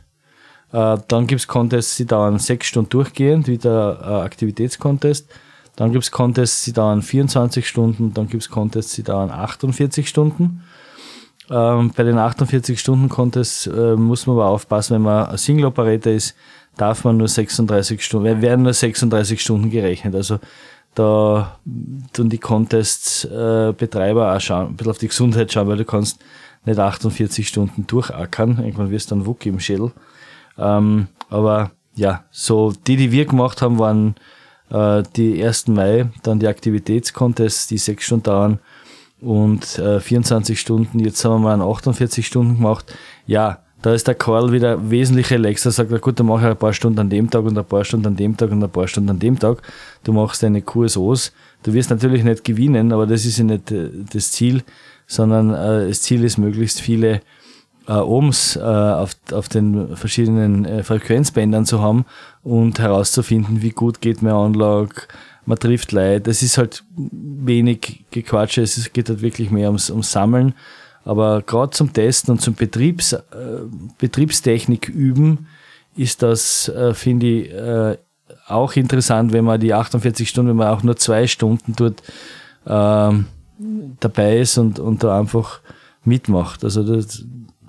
Äh, 0.73 0.99
dann 1.09 1.27
gibt 1.27 1.41
es 1.41 1.49
Contests, 1.49 1.97
die 1.97 2.07
dauern 2.07 2.39
sechs 2.39 2.67
Stunden 2.67 2.91
durchgehend, 2.91 3.49
wie 3.49 3.59
der 3.59 3.99
äh, 4.03 4.07
Aktivitätscontest. 4.25 5.29
Dann 5.77 5.93
gibt 5.93 6.05
es 6.05 6.11
Contests, 6.11 6.65
die 6.65 6.73
dauern 6.73 7.03
24 7.03 7.67
Stunden. 7.67 8.13
Dann 8.13 8.29
gibt 8.29 8.43
es 8.43 8.51
Contests, 8.51 8.95
die 8.95 9.03
dauern 9.03 9.31
48 9.31 10.09
Stunden. 10.09 10.63
Ähm, 11.51 11.93
bei 11.97 12.03
den 12.03 12.19
48 12.19 12.79
Stunden 12.79 13.09
Contests 13.09 13.67
äh, 13.67 13.97
muss 13.97 14.27
man 14.27 14.37
aber 14.37 14.47
aufpassen, 14.47 14.97
wenn 14.97 15.03
man 15.03 15.27
ein 15.27 15.39
Single 15.39 15.67
Operator 15.67 16.13
ist, 16.13 16.35
darf 16.77 17.05
man 17.05 17.17
nur 17.17 17.29
36 17.29 18.05
Stunden, 18.05 18.43
werden 18.43 18.63
nur 18.63 18.75
36 18.75 19.41
Stunden 19.41 19.71
gerechnet. 19.71 20.15
Also 20.15 20.39
da 20.95 21.59
tun 22.13 22.29
die 22.29 22.39
Contest-Betreiber 22.39 24.35
auch 24.35 24.41
schauen, 24.41 24.69
ein 24.69 24.77
bisschen 24.77 24.91
auf 24.91 24.99
die 24.99 25.09
Gesundheit 25.09 25.53
schauen, 25.53 25.69
weil 25.69 25.77
du 25.77 25.85
kannst 25.85 26.19
nicht 26.65 26.79
48 26.79 27.47
Stunden 27.47 27.87
durchackern. 27.87 28.59
Irgendwann 28.59 28.91
wirst 28.91 29.11
du 29.11 29.15
dann 29.15 29.27
Wuck 29.27 29.47
im 29.47 29.61
Schädel. 29.61 29.93
Ähm, 30.59 31.09
aber 31.31 31.71
ja, 31.95 32.25
so 32.31 32.73
die, 32.87 32.97
die 32.97 33.13
wir 33.13 33.27
gemacht 33.27 33.63
haben, 33.63 33.79
waren 33.79 34.15
äh, 34.71 35.03
die 35.17 35.43
1. 35.43 35.69
Mai, 35.69 36.07
dann 36.23 36.39
die 36.39 36.49
Aktivitätscontests, 36.49 37.67
die 37.67 37.79
sechs 37.79 38.05
Stunden 38.05 38.25
dauern 38.25 38.59
und 39.21 39.79
äh, 39.79 40.01
24 40.01 40.59
Stunden. 40.61 40.99
Jetzt 41.01 41.25
haben 41.25 41.43
wir 41.43 41.53
einen 41.53 41.63
48 41.63 42.27
Stunden 42.27 42.57
gemacht. 42.57 42.95
Ja, 43.27 43.63
da 43.83 43.95
ist 43.95 44.09
der 44.09 44.15
Karl 44.15 44.53
wieder 44.53 44.91
wesentlich 44.91 45.31
relaxer, 45.31 45.71
sagt 45.71 45.93
er, 45.93 46.01
gut, 46.01 46.19
dann 46.19 46.27
mache 46.27 46.41
ich 46.41 46.51
ein 46.51 46.57
paar 46.57 46.73
Stunden 46.73 46.99
an 46.99 47.11
dem 47.11 47.31
Tag 47.31 47.45
und 47.45 47.57
ein 47.57 47.65
paar 47.65 47.85
Stunden 47.85 48.07
an 48.09 48.17
dem 48.17 48.37
Tag 48.37 48.51
und 48.51 48.63
ein 48.63 48.71
paar 48.71 48.89
Stunden 48.89 49.11
an 49.11 49.19
dem 49.19 49.39
Tag. 49.39 49.63
Du 50.03 50.13
machst 50.13 50.43
deine 50.43 50.63
QSOs. 50.63 51.33
Du 51.63 51.73
wirst 51.73 51.91
natürlich 51.91 52.25
nicht 52.25 52.45
gewinnen, 52.45 52.93
aber 52.93 53.07
das 53.07 53.25
ist 53.25 53.39
ja 53.39 53.45
nicht 53.45 53.71
äh, 53.71 53.91
das 54.13 54.33
Ziel, 54.33 54.63
sondern 55.07 55.55
äh, 55.55 55.89
das 55.89 56.03
Ziel 56.03 56.25
ist, 56.25 56.39
möglichst 56.39 56.81
viele 56.81 57.21
äh, 57.89 57.95
Ohms 57.95 58.57
äh, 58.57 58.61
auf, 58.61 59.17
auf 59.33 59.49
den 59.49 59.97
verschiedenen 59.97 60.65
äh, 60.65 60.83
Frequenzbändern 60.85 61.67
zu 61.67 61.83
haben 61.83 62.05
und 62.43 62.79
herauszufinden, 62.79 63.63
wie 63.63 63.71
gut 63.71 64.01
geht 64.01 64.23
mein 64.23 64.35
Anlage, 64.35 65.03
man 65.47 65.59
trifft 65.59 65.93
Leute. 65.93 66.21
Das 66.21 66.43
ist 66.43 66.59
halt 66.59 66.85
wenig 66.95 68.05
Gequatsche, 68.11 68.63
es 68.63 68.93
geht 68.93 69.09
halt 69.09 69.23
wirklich 69.23 69.51
mehr 69.51 69.69
ums, 69.69 69.91
ums 69.91 70.13
Sammeln 70.13 70.55
aber 71.09 71.41
gerade 71.41 71.71
zum 71.71 71.91
Testen 71.91 72.33
und 72.33 72.43
zum 72.43 72.55
Betriebs, 72.55 73.15
äh, 73.15 73.23
Betriebstechnik 73.97 74.91
üben 74.91 75.47
ist 75.97 76.23
das, 76.23 76.69
äh, 76.69 76.93
finde 76.93 77.27
ich, 77.27 77.51
äh, 77.51 77.97
auch 78.47 78.75
interessant, 78.77 79.33
wenn 79.33 79.47
man 79.47 79.59
die 79.59 79.73
48 79.73 80.29
Stunden, 80.29 80.51
wenn 80.51 80.57
man 80.57 80.69
auch 80.69 80.83
nur 80.83 80.97
zwei 80.97 81.27
Stunden 81.27 81.73
dort 81.77 82.03
ähm, 82.67 83.25
dabei 84.01 84.41
ist 84.41 84.59
und, 84.59 84.79
und 84.79 85.03
da 85.03 85.19
einfach 85.19 85.61
mitmacht. 86.05 86.63
Also 86.63 86.83
da 86.83 87.03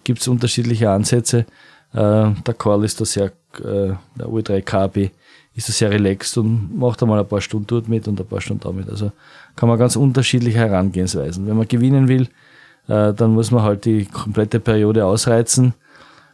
gibt 0.10 0.22
es 0.22 0.28
unterschiedliche 0.28 0.90
Ansätze. 0.90 1.46
Äh, 1.94 2.32
der 2.48 2.54
Call 2.58 2.84
ist 2.84 3.00
da 3.00 3.06
sehr, 3.06 3.26
äh, 3.60 3.94
der 4.18 4.28
U3KB 4.28 5.12
ist 5.54 5.70
da 5.70 5.74
sehr 5.74 5.92
relaxed 5.92 6.36
und 6.40 6.76
macht 6.76 7.04
einmal 7.04 7.20
ein 7.20 7.28
paar 7.28 7.42
Stunden 7.42 7.68
dort 7.68 7.88
mit 7.88 8.08
und 8.08 8.20
ein 8.20 8.26
paar 8.26 8.42
Stunden 8.42 8.64
damit. 8.64 8.90
Also 8.90 9.12
kann 9.56 9.70
man 9.70 9.78
ganz 9.78 9.96
unterschiedliche 9.96 10.58
Herangehensweisen. 10.58 11.46
Wenn 11.46 11.58
man 11.58 11.68
gewinnen 11.68 12.08
will, 12.08 12.24
äh, 12.88 13.14
dann 13.14 13.36
muss 13.36 13.52
man 13.52 13.62
halt 13.62 13.86
die 13.86 14.06
komplette 14.06 14.60
Periode 14.60 15.06
ausreizen 15.06 15.76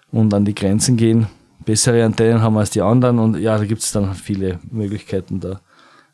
und 0.09 0.33
an 0.33 0.45
die 0.45 0.55
Grenzen 0.55 0.95
gehen. 0.95 1.27
Bessere 1.65 2.05
Antennen 2.05 2.41
haben 2.41 2.57
als 2.57 2.69
die 2.69 2.81
anderen 2.81 3.19
und 3.19 3.37
ja, 3.37 3.57
da 3.57 3.65
gibt 3.65 3.81
es 3.81 3.91
dann 3.91 4.15
viele 4.15 4.59
Möglichkeiten, 4.71 5.41
da 5.41 5.59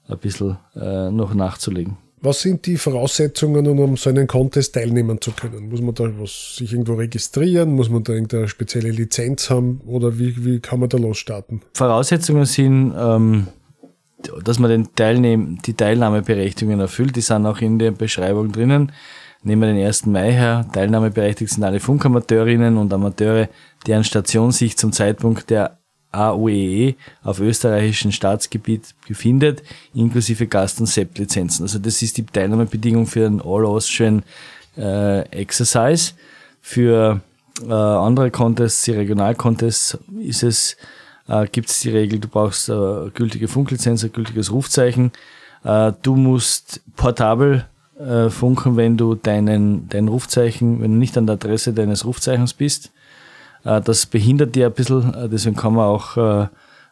ein 0.10 0.18
bisschen 0.18 0.58
äh, 0.76 1.12
noch 1.12 1.36
nachzulegen. 1.36 1.96
Was 2.24 2.42
sind 2.42 2.68
die 2.68 2.78
Voraussetzungen, 2.78 3.68
um 3.68 3.98
so 3.98 4.12
einen 4.12 4.28
Contest 4.28 4.76
teilnehmen 4.76 5.20
zu 5.20 5.32
können? 5.32 5.70
Muss 5.70 5.82
man 5.82 5.96
da 5.96 6.04
was, 6.20 6.56
sich 6.56 6.72
irgendwo 6.72 6.94
registrieren? 6.94 7.74
Muss 7.74 7.90
man 7.90 8.04
da 8.04 8.14
irgendeine 8.14 8.48
spezielle 8.48 8.92
Lizenz 8.92 9.50
haben? 9.50 9.82
Oder 9.88 10.20
wie, 10.20 10.46
wie 10.46 10.60
kann 10.60 10.80
man 10.80 10.90
da 10.90 11.00
losstarten? 11.00 11.64
Voraussetzungen 11.74 12.46
sind, 12.46 12.94
ähm, 12.96 13.48
dass 14.44 14.60
man 14.60 14.70
den 14.70 14.96
Teilnehm 14.96 15.58
die 15.66 15.74
Teilnahmeberechtigungen 15.74 16.80
erfüllt. 16.80 17.16
Die 17.16 17.22
sind 17.22 17.48
auch 17.48 17.60
in 17.60 17.80
der 17.80 17.90
Beschreibung 17.90 18.52
drinnen. 18.52 18.92
Nehmen 19.42 19.64
wir 19.64 19.74
den 19.74 19.84
1. 19.84 20.06
Mai 20.06 20.32
her. 20.32 20.68
Teilnahmeberechtigt 20.72 21.52
sind 21.52 21.64
alle 21.64 21.80
Funkamateurinnen 21.80 22.78
und 22.78 22.94
Amateure, 22.94 23.50
deren 23.88 24.04
Station 24.04 24.52
sich 24.52 24.78
zum 24.78 24.92
Zeitpunkt 24.92 25.50
der 25.50 25.81
AOEE 26.12 26.90
e 26.90 26.96
auf 27.24 27.40
österreichischem 27.40 28.12
Staatsgebiet 28.12 28.94
befindet, 29.08 29.64
inklusive 29.94 30.48
Gast- 30.48 30.80
und 30.80 30.88
SEP-Lizenzen. 30.88 31.64
Also 31.64 31.80
das 31.80 32.02
ist 32.02 32.18
die 32.18 32.26
Teilnahmebedingung 32.26 33.08
für 33.08 33.26
einen 33.26 33.42
All-Austrian 33.42 34.24
äh, 34.78 35.22
Exercise. 35.30 36.14
Für 36.62 37.22
äh, 37.66 37.74
andere 37.74 38.30
Contests, 38.32 38.84
die 38.84 38.92
Regionalcontests, 38.92 39.98
ist 40.20 40.44
es, 40.44 40.78
äh, 41.28 41.48
gibt 41.48 41.70
es 41.70 41.80
die 41.80 41.90
Regel, 41.90 42.20
du 42.20 42.28
brauchst 42.28 42.70
äh, 42.70 43.10
gültige 43.14 43.48
Funklizenz, 43.48 44.04
ein 44.04 44.12
gültiges 44.12 44.52
Rufzeichen. 44.52 45.12
Äh, 45.64 45.94
du 46.02 46.16
musst 46.16 46.82
portabel 46.96 47.66
äh, 48.00 48.30
funken, 48.30 48.78
wenn 48.78 48.98
du 48.98 49.16
deinen, 49.16 49.88
dein 49.90 50.08
Rufzeichen, 50.08 50.82
wenn 50.82 50.92
du 50.92 50.98
nicht 50.98 51.18
an 51.18 51.28
der 51.28 51.36
Adresse 51.36 51.74
deines 51.74 52.06
Rufzeichens 52.06 52.54
bist. 52.54 52.92
Äh, 53.64 53.82
das 53.82 54.06
behindert 54.06 54.56
dir 54.56 54.68
ein 54.68 54.74
bisschen, 54.74 55.14
äh, 55.14 55.30
deswegen 55.30 55.56
kann 55.56 55.74
man 55.74 55.86
auch 55.86 56.18
äh, 56.18 56.48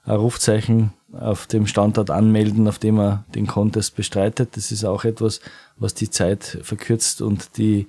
ein 0.05 0.15
Rufzeichen 0.15 0.93
auf 1.19 1.47
dem 1.47 1.67
Standort 1.67 2.09
anmelden, 2.09 2.67
auf 2.67 2.79
dem 2.79 2.99
er 2.99 3.23
den 3.35 3.47
Contest 3.47 3.95
bestreitet. 3.95 4.55
Das 4.55 4.71
ist 4.71 4.85
auch 4.85 5.05
etwas, 5.05 5.41
was 5.77 5.93
die 5.93 6.09
Zeit 6.09 6.59
verkürzt 6.61 7.21
und 7.21 7.57
die, 7.57 7.87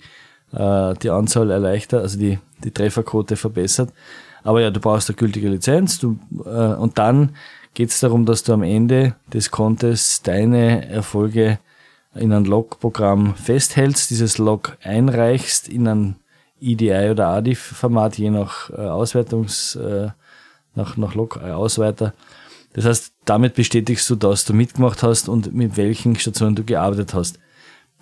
die 0.53 1.11
Anzahl 1.11 1.51
erleichtert, 1.51 2.03
also 2.03 2.19
die, 2.19 2.39
die 2.65 2.71
Trefferquote 2.71 3.37
verbessert. 3.37 3.93
Aber 4.43 4.63
ja, 4.63 4.71
du 4.71 4.81
brauchst 4.81 5.11
eine 5.11 5.17
gültige 5.17 5.51
Lizenz 5.51 5.99
du, 5.99 6.19
und 6.31 6.99
dann 6.99 7.37
geht 7.75 7.91
es 7.91 8.01
darum, 8.01 8.25
dass 8.25 8.43
du 8.43 8.55
am 8.55 8.63
Ende 8.63 9.15
des 9.33 9.51
Contests 9.51 10.23
deine 10.23 10.89
Erfolge 10.89 11.59
in 12.15 12.33
ein 12.33 12.47
Log-Programm 12.47 13.35
festhältst, 13.35 14.11
dieses 14.11 14.39
Log 14.39 14.79
einreichst 14.83 15.69
in 15.69 15.87
ein 15.87 16.17
EDI 16.61 17.11
oder 17.11 17.29
ADIF-Format, 17.29 18.19
je 18.19 18.31
nach 18.31 18.71
äh, 18.71 18.77
Auswertungs, 18.77 19.77
äh, 19.77 20.09
nach, 20.75 20.97
nach 20.97 21.15
Log-Ausweiter. 21.15 22.15
Das 22.73 22.85
heißt, 22.85 23.13
damit 23.25 23.55
bestätigst 23.55 24.09
du, 24.11 24.15
dass 24.15 24.45
du 24.45 24.53
mitgemacht 24.53 25.03
hast 25.03 25.29
und 25.29 25.53
mit 25.53 25.77
welchen 25.77 26.17
Stationen 26.17 26.55
du 26.55 26.65
gearbeitet 26.65 27.15
hast. 27.15 27.39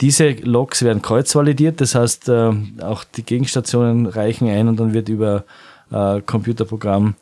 Diese 0.01 0.31
Logs 0.31 0.83
werden 0.83 1.03
kreuzvalidiert, 1.03 1.81
das 1.81 1.95
heißt, 1.95 2.29
äh, 2.29 2.53
auch 2.81 3.05
die 3.05 3.25
Gegenstationen 3.25 4.07
reichen 4.07 4.49
ein 4.49 4.69
und 4.69 4.79
dann 4.79 4.93
wird 4.93 5.09
über 5.09 5.45
äh, 5.91 6.21
Computerprogramm 6.21 7.15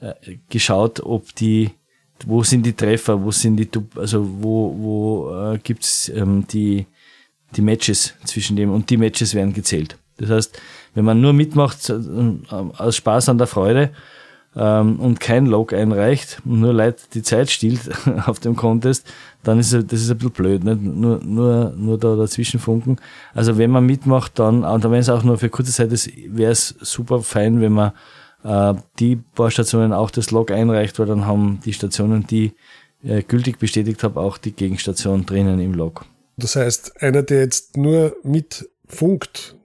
äh, 0.00 0.14
geschaut, 0.48 1.00
ob 1.00 1.34
die 1.34 1.70
wo 2.26 2.42
sind 2.42 2.64
die 2.64 2.72
Treffer, 2.72 3.22
wo 3.22 3.30
sind 3.30 3.56
die, 3.56 3.68
also 3.96 4.26
wo, 4.42 4.76
wo 4.78 5.52
äh, 5.52 5.58
gibt's 5.58 6.08
ähm, 6.08 6.46
die, 6.46 6.86
die 7.56 7.62
Matches 7.62 8.14
zwischen 8.24 8.56
dem 8.56 8.70
und 8.70 8.88
die 8.90 8.96
Matches 8.96 9.34
werden 9.34 9.52
gezählt. 9.52 9.96
Das 10.20 10.30
heißt, 10.30 10.60
wenn 10.94 11.04
man 11.04 11.20
nur 11.20 11.32
mitmacht 11.32 11.90
äh, 11.90 11.94
aus 12.50 12.96
Spaß 12.96 13.28
an 13.28 13.38
der 13.38 13.46
Freude 13.46 13.90
ähm, 14.56 15.00
und 15.00 15.20
kein 15.20 15.46
Log 15.46 15.72
einreicht 15.72 16.42
und 16.44 16.60
nur 16.60 16.72
Leute 16.72 17.02
die 17.14 17.22
Zeit 17.22 17.50
stiehlt 17.50 17.80
auf 18.26 18.40
dem 18.40 18.56
Contest, 18.56 19.06
dann 19.42 19.58
ist 19.58 19.72
das 19.72 19.82
ist 19.82 20.10
ein 20.10 20.18
bisschen 20.18 20.30
blöd, 20.30 20.64
nicht? 20.64 20.82
Nur, 20.82 21.20
nur, 21.24 21.72
nur 21.76 21.98
da 21.98 22.16
dazwischen 22.16 22.60
funken. 22.60 22.96
Also 23.34 23.58
wenn 23.58 23.70
man 23.70 23.86
mitmacht, 23.86 24.38
dann, 24.38 24.64
und 24.64 24.84
wenn 24.84 24.94
es 24.94 25.08
auch 25.08 25.22
nur 25.22 25.38
für 25.38 25.48
kurze 25.48 25.72
Zeit 25.72 25.92
ist, 25.92 26.10
wäre 26.28 26.52
es 26.52 26.74
super 26.80 27.20
fein, 27.20 27.60
wenn 27.60 27.72
man 27.72 27.92
äh, 28.44 28.74
die 28.98 29.16
paar 29.16 29.50
Stationen 29.50 29.92
auch 29.92 30.10
das 30.10 30.30
Log 30.30 30.50
einreicht, 30.50 30.98
weil 30.98 31.06
dann 31.06 31.26
haben 31.26 31.60
die 31.64 31.72
Stationen, 31.72 32.26
die 32.26 32.52
äh, 33.02 33.22
gültig 33.22 33.58
bestätigt 33.58 34.02
habe, 34.02 34.20
auch 34.20 34.36
die 34.36 34.52
Gegenstation 34.52 35.24
drinnen 35.24 35.60
im 35.60 35.74
Log. 35.74 36.04
Das 36.36 36.56
heißt, 36.56 37.02
einer, 37.02 37.22
der 37.22 37.40
jetzt 37.40 37.76
nur 37.76 38.16
mit 38.22 38.68
funkt, 38.86 39.56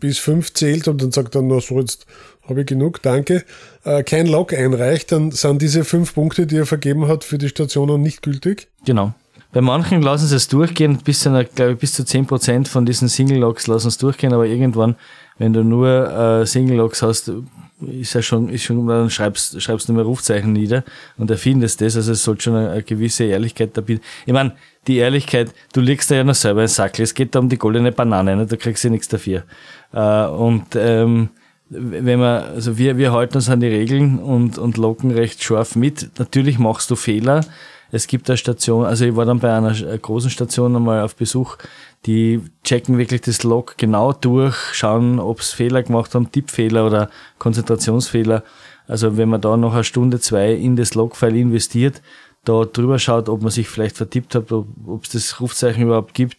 bis 0.00 0.18
fünf 0.18 0.52
zählt 0.54 0.88
und 0.88 1.02
dann 1.02 1.12
sagt 1.12 1.34
dann, 1.34 1.48
na 1.48 1.60
so, 1.60 1.78
jetzt 1.80 2.06
habe 2.48 2.60
ich 2.60 2.66
genug, 2.66 3.02
danke, 3.02 3.44
äh, 3.84 4.02
kein 4.02 4.26
Log 4.26 4.52
einreicht, 4.52 5.12
dann 5.12 5.30
sind 5.30 5.62
diese 5.62 5.84
fünf 5.84 6.14
Punkte, 6.14 6.46
die 6.46 6.56
er 6.56 6.66
vergeben 6.66 7.08
hat, 7.08 7.24
für 7.24 7.38
die 7.38 7.48
Stationen 7.48 8.02
nicht 8.02 8.22
gültig? 8.22 8.68
Genau. 8.84 9.12
Bei 9.52 9.60
manchen 9.60 10.02
lassen 10.02 10.26
sie 10.26 10.36
es 10.36 10.48
durchgehen, 10.48 10.98
bis 11.02 11.20
zu, 11.20 11.30
einer, 11.30 11.44
glaube 11.44 11.72
ich, 11.72 11.78
bis 11.78 11.94
zu 11.94 12.02
10% 12.02 12.68
von 12.68 12.84
diesen 12.84 13.08
Single-Logs 13.08 13.66
lassen 13.66 13.88
es 13.88 13.98
durchgehen, 13.98 14.32
aber 14.32 14.46
irgendwann, 14.46 14.96
wenn 15.38 15.52
du 15.52 15.64
nur 15.64 16.10
äh, 16.42 16.46
Single-Logs 16.46 17.02
hast, 17.02 17.32
ist 17.80 18.14
ja 18.14 18.22
schon, 18.22 18.48
ist 18.48 18.64
schon, 18.64 18.86
dann 18.86 19.10
schreibst, 19.10 19.60
schreibst 19.60 19.88
du 19.88 19.92
nur 19.92 20.04
Rufzeichen 20.04 20.52
nieder 20.52 20.84
und 21.18 21.30
erfindest 21.30 21.80
das, 21.80 21.96
also 21.96 22.12
es 22.12 22.24
sollte 22.24 22.44
schon 22.44 22.54
eine, 22.54 22.70
eine 22.70 22.82
gewisse 22.82 23.24
Ehrlichkeit 23.24 23.76
da 23.76 23.82
bieten. 23.82 24.02
Ich 24.24 24.32
meine, 24.32 24.52
die 24.86 24.96
Ehrlichkeit, 24.96 25.52
du 25.72 25.80
legst 25.80 26.10
da 26.10 26.14
ja 26.14 26.24
noch 26.24 26.34
selber 26.34 26.60
einen 26.60 26.68
Sackel, 26.68 27.02
es 27.02 27.14
geht 27.14 27.34
da 27.34 27.38
um 27.38 27.48
die 27.48 27.58
goldene 27.58 27.92
Banane, 27.92 28.36
ne? 28.36 28.46
da 28.46 28.56
kriegst 28.56 28.84
du 28.84 28.90
nichts 28.90 29.08
dafür. 29.08 29.44
Äh, 29.92 30.26
und 30.26 30.74
ähm, 30.74 31.30
wenn 31.68 32.20
man, 32.20 32.44
also 32.44 32.78
wir, 32.78 32.96
wir 32.96 33.12
halten 33.12 33.36
uns 33.36 33.48
an 33.50 33.60
die 33.60 33.66
Regeln 33.66 34.18
und, 34.18 34.56
und 34.56 34.76
locken 34.76 35.10
recht 35.10 35.42
scharf 35.42 35.74
mit. 35.74 36.10
Natürlich 36.18 36.58
machst 36.58 36.90
du 36.90 36.96
Fehler. 36.96 37.44
Es 37.90 38.06
gibt 38.06 38.28
eine 38.28 38.36
Station, 38.36 38.84
also 38.84 39.04
ich 39.04 39.14
war 39.16 39.24
dann 39.24 39.38
bei 39.38 39.54
einer 39.54 39.72
großen 39.72 40.30
Station 40.30 40.74
einmal 40.74 41.02
auf 41.02 41.16
Besuch, 41.16 41.56
die 42.04 42.40
checken 42.64 42.98
wirklich 42.98 43.20
das 43.22 43.42
Log 43.42 43.74
genau 43.78 44.12
durch, 44.12 44.56
schauen, 44.72 45.18
ob 45.18 45.40
es 45.40 45.52
Fehler 45.52 45.82
gemacht 45.82 46.14
haben, 46.14 46.30
Tippfehler 46.30 46.86
oder 46.86 47.10
Konzentrationsfehler. 47.38 48.42
Also 48.88 49.16
wenn 49.16 49.28
man 49.28 49.40
da 49.40 49.56
noch 49.56 49.74
eine 49.74 49.84
Stunde, 49.84 50.20
zwei 50.20 50.52
in 50.52 50.76
das 50.76 50.94
Logfile 50.94 51.38
investiert, 51.38 52.02
da 52.44 52.64
drüber 52.64 52.98
schaut, 52.98 53.28
ob 53.28 53.42
man 53.42 53.50
sich 53.50 53.68
vielleicht 53.68 53.96
vertippt 53.96 54.34
hat, 54.36 54.52
ob 54.52 55.02
es 55.02 55.10
das 55.10 55.40
Rufzeichen 55.40 55.82
überhaupt 55.82 56.14
gibt, 56.14 56.36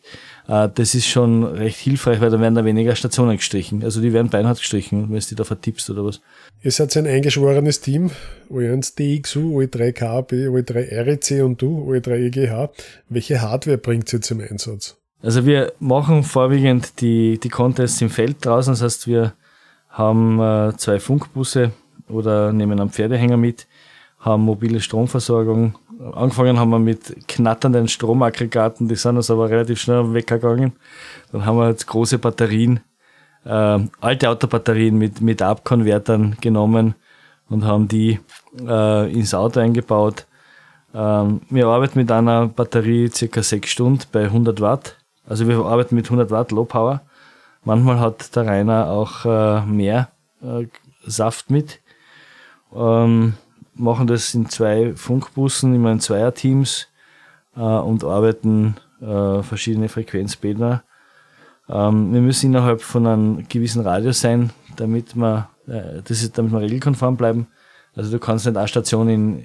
äh, 0.48 0.70
das 0.74 0.96
ist 0.96 1.08
schon 1.08 1.44
recht 1.44 1.78
hilfreich, 1.78 2.22
weil 2.22 2.30
da 2.30 2.40
werden 2.40 2.56
da 2.56 2.64
weniger 2.64 2.96
Stationen 2.96 3.38
gestrichen. 3.38 3.84
Also 3.84 4.02
die 4.02 4.14
werden 4.14 4.30
beinhart 4.30 4.60
gestrichen, 4.60 5.10
wenn 5.10 5.20
du 5.20 5.26
die 5.26 5.36
da 5.36 5.44
vertippst 5.44 5.90
oder 5.90 6.06
was. 6.06 6.22
Ihr 6.64 6.72
seid 6.72 6.98
ein 6.98 7.06
eingeschworenes 7.06 7.82
Team, 7.82 8.10
OE1 8.50 8.96
DXU, 8.96 9.60
OE3KB, 9.60 10.50
OE3REC 10.50 11.44
und 11.44 11.62
du, 11.62 11.88
OE3EGH. 11.88 12.70
Welche 13.10 13.42
Hardware 13.42 13.78
bringt 13.78 14.12
ihr 14.12 14.20
im 14.32 14.42
Einsatz? 14.42 14.98
Also 15.22 15.46
wir 15.46 15.74
machen 15.80 16.24
vorwiegend 16.24 17.00
die, 17.02 17.40
die 17.40 17.50
Contests 17.50 18.02
im 18.02 18.10
Feld 18.10 18.44
draußen, 18.46 18.74
das 18.74 18.82
heißt 18.82 19.08
wir 19.08 19.34
haben 19.90 20.40
äh, 20.40 20.74
zwei 20.78 21.00
Funkbusse 21.00 21.72
oder 22.08 22.54
nehmen 22.54 22.80
einen 22.80 22.90
Pferdehänger 22.90 23.38
mit, 23.38 23.68
haben 24.20 24.44
mobile 24.44 24.80
Stromversorgung, 24.80 25.76
angefangen 26.14 26.60
haben 26.60 26.70
wir 26.70 26.80
mit 26.80 27.28
knatternden 27.28 27.88
Stromaggregaten, 27.88 28.88
die 28.88 28.96
sind 28.96 29.18
uns 29.18 29.32
aber 29.32 29.50
relativ 29.50 29.80
schnell 29.80 30.14
weggegangen. 30.14 30.74
Dann 31.32 31.46
haben 31.46 31.58
wir 31.58 31.70
jetzt 31.70 31.88
große 31.88 32.20
Batterien, 32.20 32.80
äh, 33.48 33.80
alte 34.02 34.30
Autobatterien 34.30 34.98
mit, 34.98 35.22
mit 35.22 35.42
Abkonvertern 35.42 36.38
genommen 36.42 36.96
und 37.50 37.64
haben 37.64 37.88
die 37.88 38.20
äh, 38.60 39.12
ins 39.12 39.34
Auto 39.34 39.60
eingebaut. 39.60 40.26
Ähm, 40.94 41.42
wir 41.50 41.68
arbeiten 41.68 42.00
mit 42.00 42.12
einer 42.12 42.48
Batterie 42.48 43.10
circa 43.10 43.42
sechs 43.42 43.70
Stunden 43.70 44.04
bei 44.12 44.26
100 44.26 44.62
Watt. 44.62 44.98
Also 45.28 45.48
wir 45.48 45.58
arbeiten 45.58 45.96
mit 45.96 46.06
100 46.06 46.32
Watt 46.32 46.52
Low 46.52 46.66
Power. 46.66 47.02
Manchmal 47.64 48.00
hat 48.00 48.36
der 48.36 48.48
Rainer 48.48 48.90
auch 48.90 49.26
äh, 49.26 49.66
mehr 49.66 50.10
äh, 50.42 50.68
Saft 51.06 51.50
mit. 51.50 51.80
Ähm, 52.76 53.34
machen 53.74 54.08
das 54.08 54.34
in 54.34 54.50
zwei 54.50 54.94
Funkbussen, 54.96 55.76
immer 55.76 55.92
in 55.92 56.00
Zweierteams 56.00 56.88
äh, 57.56 57.60
und 57.60 58.04
arbeiten 58.04 58.76
äh, 59.02 59.44
verschiedene 59.44 59.90
Frequenzbänder. 59.90 60.84
Ähm, 61.70 62.14
wir 62.14 62.22
müssen 62.22 62.48
innerhalb 62.48 62.82
von 62.82 63.06
einem 63.08 63.48
gewissen 63.48 63.82
Radius 63.82 64.22
sein, 64.22 64.52
damit 64.76 65.16
wir, 65.16 65.50
äh, 65.68 66.02
das 66.04 66.22
ist, 66.22 66.38
damit 66.38 66.52
wir 66.52 66.62
regelkonform 66.62 67.18
bleiben. 67.18 67.48
Also 67.96 68.12
du 68.12 68.20
kannst 68.20 68.46
nicht 68.46 68.58
eine 68.58 68.68
Station 68.68 69.10
in, 69.10 69.44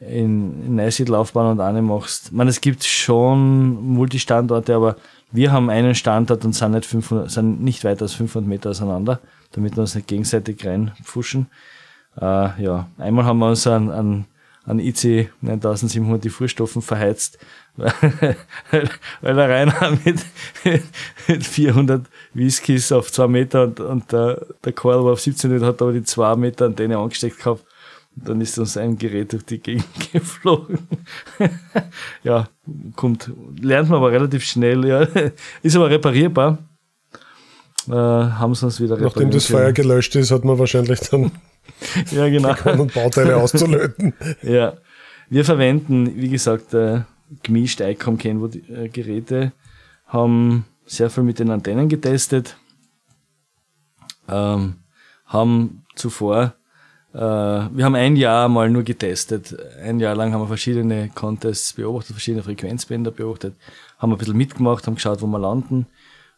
in, 0.00 0.64
in 0.66 0.76
Neusiedl 0.76 1.14
aufbauen 1.14 1.52
und 1.52 1.60
eine 1.60 1.82
machst. 1.82 2.26
Ich 2.26 2.32
meine, 2.32 2.50
es 2.50 2.60
gibt 2.60 2.84
schon 2.84 3.82
Multistandorte, 3.82 4.74
aber 4.74 4.96
wir 5.32 5.50
haben 5.50 5.70
einen 5.70 5.94
Standort 5.94 6.44
und 6.44 6.52
sind 6.52 6.72
nicht, 6.72 6.86
500, 6.86 7.30
sind 7.30 7.62
nicht 7.62 7.82
weiter 7.84 8.02
als 8.02 8.12
500 8.14 8.48
Meter 8.48 8.70
auseinander, 8.70 9.20
damit 9.52 9.76
wir 9.76 9.80
uns 9.80 9.94
nicht 9.94 10.06
gegenseitig 10.06 10.64
reinfuschen. 10.64 11.48
Äh, 12.20 12.62
ja, 12.62 12.88
einmal 12.98 13.24
haben 13.24 13.38
wir 13.38 13.48
uns 13.48 13.66
an, 13.66 13.90
an, 13.90 14.26
an 14.64 14.78
IC 14.78 15.30
9700 15.40 16.22
die 16.22 16.28
Fuhrstoffen 16.28 16.82
verheizt, 16.82 17.38
weil, 17.76 19.34
der 19.34 19.48
Rainer 19.48 19.98
mit, 20.04 20.24
mit 21.26 21.44
400 21.44 22.06
Whiskys 22.32 22.92
auf 22.92 23.10
2 23.10 23.26
Meter 23.26 23.64
und, 23.64 23.80
und 23.80 24.12
der, 24.12 24.46
der 24.64 24.72
Karl 24.72 25.04
war 25.04 25.12
auf 25.12 25.20
17 25.20 25.50
Meter, 25.50 25.66
hat 25.66 25.82
aber 25.82 25.92
die 25.92 26.04
2 26.04 26.36
Meter 26.36 26.66
Antenne 26.66 26.98
angesteckt 26.98 27.38
gehabt. 27.38 27.64
Und 28.16 28.28
dann 28.28 28.40
ist 28.40 28.58
uns 28.58 28.76
ein 28.76 28.96
Gerät 28.96 29.32
durch 29.32 29.44
die 29.44 29.58
Gegend 29.58 29.86
geflogen. 30.12 30.78
ja, 32.22 32.48
kommt, 32.94 33.30
lernt 33.60 33.88
man 33.88 33.98
aber 33.98 34.12
relativ 34.12 34.44
schnell, 34.44 34.84
ja. 34.84 35.08
Ist 35.62 35.74
aber 35.74 35.90
reparierbar. 35.90 36.58
Äh, 37.88 37.92
haben 37.92 38.54
sie 38.54 38.64
uns 38.64 38.80
wieder 38.80 38.94
repariert. 38.94 39.16
Nachdem 39.16 39.30
das 39.30 39.46
Feuer 39.46 39.72
gelöscht 39.72 40.14
ist, 40.14 40.30
hat 40.30 40.44
man 40.44 40.58
wahrscheinlich 40.58 41.00
dann 41.00 41.32
ja, 42.12 42.28
genau. 42.28 42.54
Und 42.78 42.94
Bauteile 42.94 43.36
auszulöten. 43.36 44.14
ja. 44.42 44.74
Wir 45.28 45.44
verwenden, 45.44 46.12
wie 46.16 46.28
gesagt, 46.28 46.74
äh, 46.74 47.00
gemischt 47.42 47.80
ICOM 47.80 48.18
Kenwo 48.18 48.46
äh, 48.46 48.88
Geräte, 48.88 49.52
haben 50.06 50.64
sehr 50.86 51.10
viel 51.10 51.24
mit 51.24 51.38
den 51.38 51.50
Antennen 51.50 51.88
getestet, 51.88 52.56
ähm, 54.28 54.76
haben 55.26 55.84
zuvor, 55.94 56.54
äh, 57.14 57.18
wir 57.18 57.84
haben 57.84 57.94
ein 57.94 58.16
Jahr 58.16 58.48
mal 58.48 58.68
nur 58.68 58.82
getestet. 58.82 59.56
Ein 59.80 60.00
Jahr 60.00 60.16
lang 60.16 60.32
haben 60.32 60.42
wir 60.42 60.48
verschiedene 60.48 61.10
Contests 61.14 61.72
beobachtet, 61.74 62.12
verschiedene 62.12 62.42
Frequenzbänder 62.42 63.12
beobachtet, 63.12 63.54
haben 63.98 64.12
ein 64.12 64.18
bisschen 64.18 64.36
mitgemacht, 64.36 64.86
haben 64.86 64.96
geschaut, 64.96 65.22
wo 65.22 65.26
wir 65.26 65.38
landen. 65.38 65.86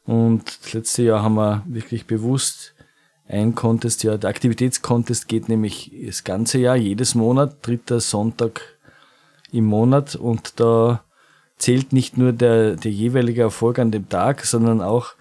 Und 0.05 0.45
das 0.63 0.73
letzte 0.75 1.03
Jahr 1.03 1.23
haben 1.23 1.35
wir 1.35 1.63
wirklich 1.67 2.07
bewusst 2.07 2.75
ein 3.29 3.57
Contest, 3.57 4.05
ja, 4.05 4.17
der 4.17 4.31
Aktivitätscontest 4.31 5.27
geht 5.27 5.49
nämlich 5.49 5.91
das 6.05 6.23
ganze 6.23 6.59
Jahr, 6.59 6.77
jedes 6.77 7.17
Monat, 7.17 7.57
dritter 7.67 7.99
Sonntag 7.99 8.76
im 9.57 9.65
Monat 9.65 10.15
und 10.15 10.61
da 10.61 11.03
zählt 11.59 11.93
nicht 11.93 12.19
nur 12.19 12.33
der, 12.33 12.77
der 12.77 12.93
jeweilige 12.93 13.43
Erfolg 13.43 13.79
an 13.79 13.91
dem 13.91 14.09
Tag, 14.09 14.45
sondern 14.45 14.81
auch 14.81 15.15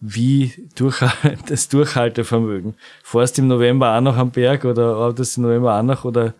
wie 0.00 0.52
durch, 0.74 1.00
das 1.46 1.68
Durchhaltevermögen. 1.68 2.74
Fährst 3.02 3.38
im 3.38 3.48
November 3.48 3.96
auch 3.96 4.00
noch 4.00 4.16
am 4.16 4.30
Berg 4.30 4.64
oder 4.64 4.96
arbeitest 4.96 5.38
im 5.38 5.44
November 5.44 5.78
auch 5.78 5.82
noch 5.82 6.04
oder 6.04 6.34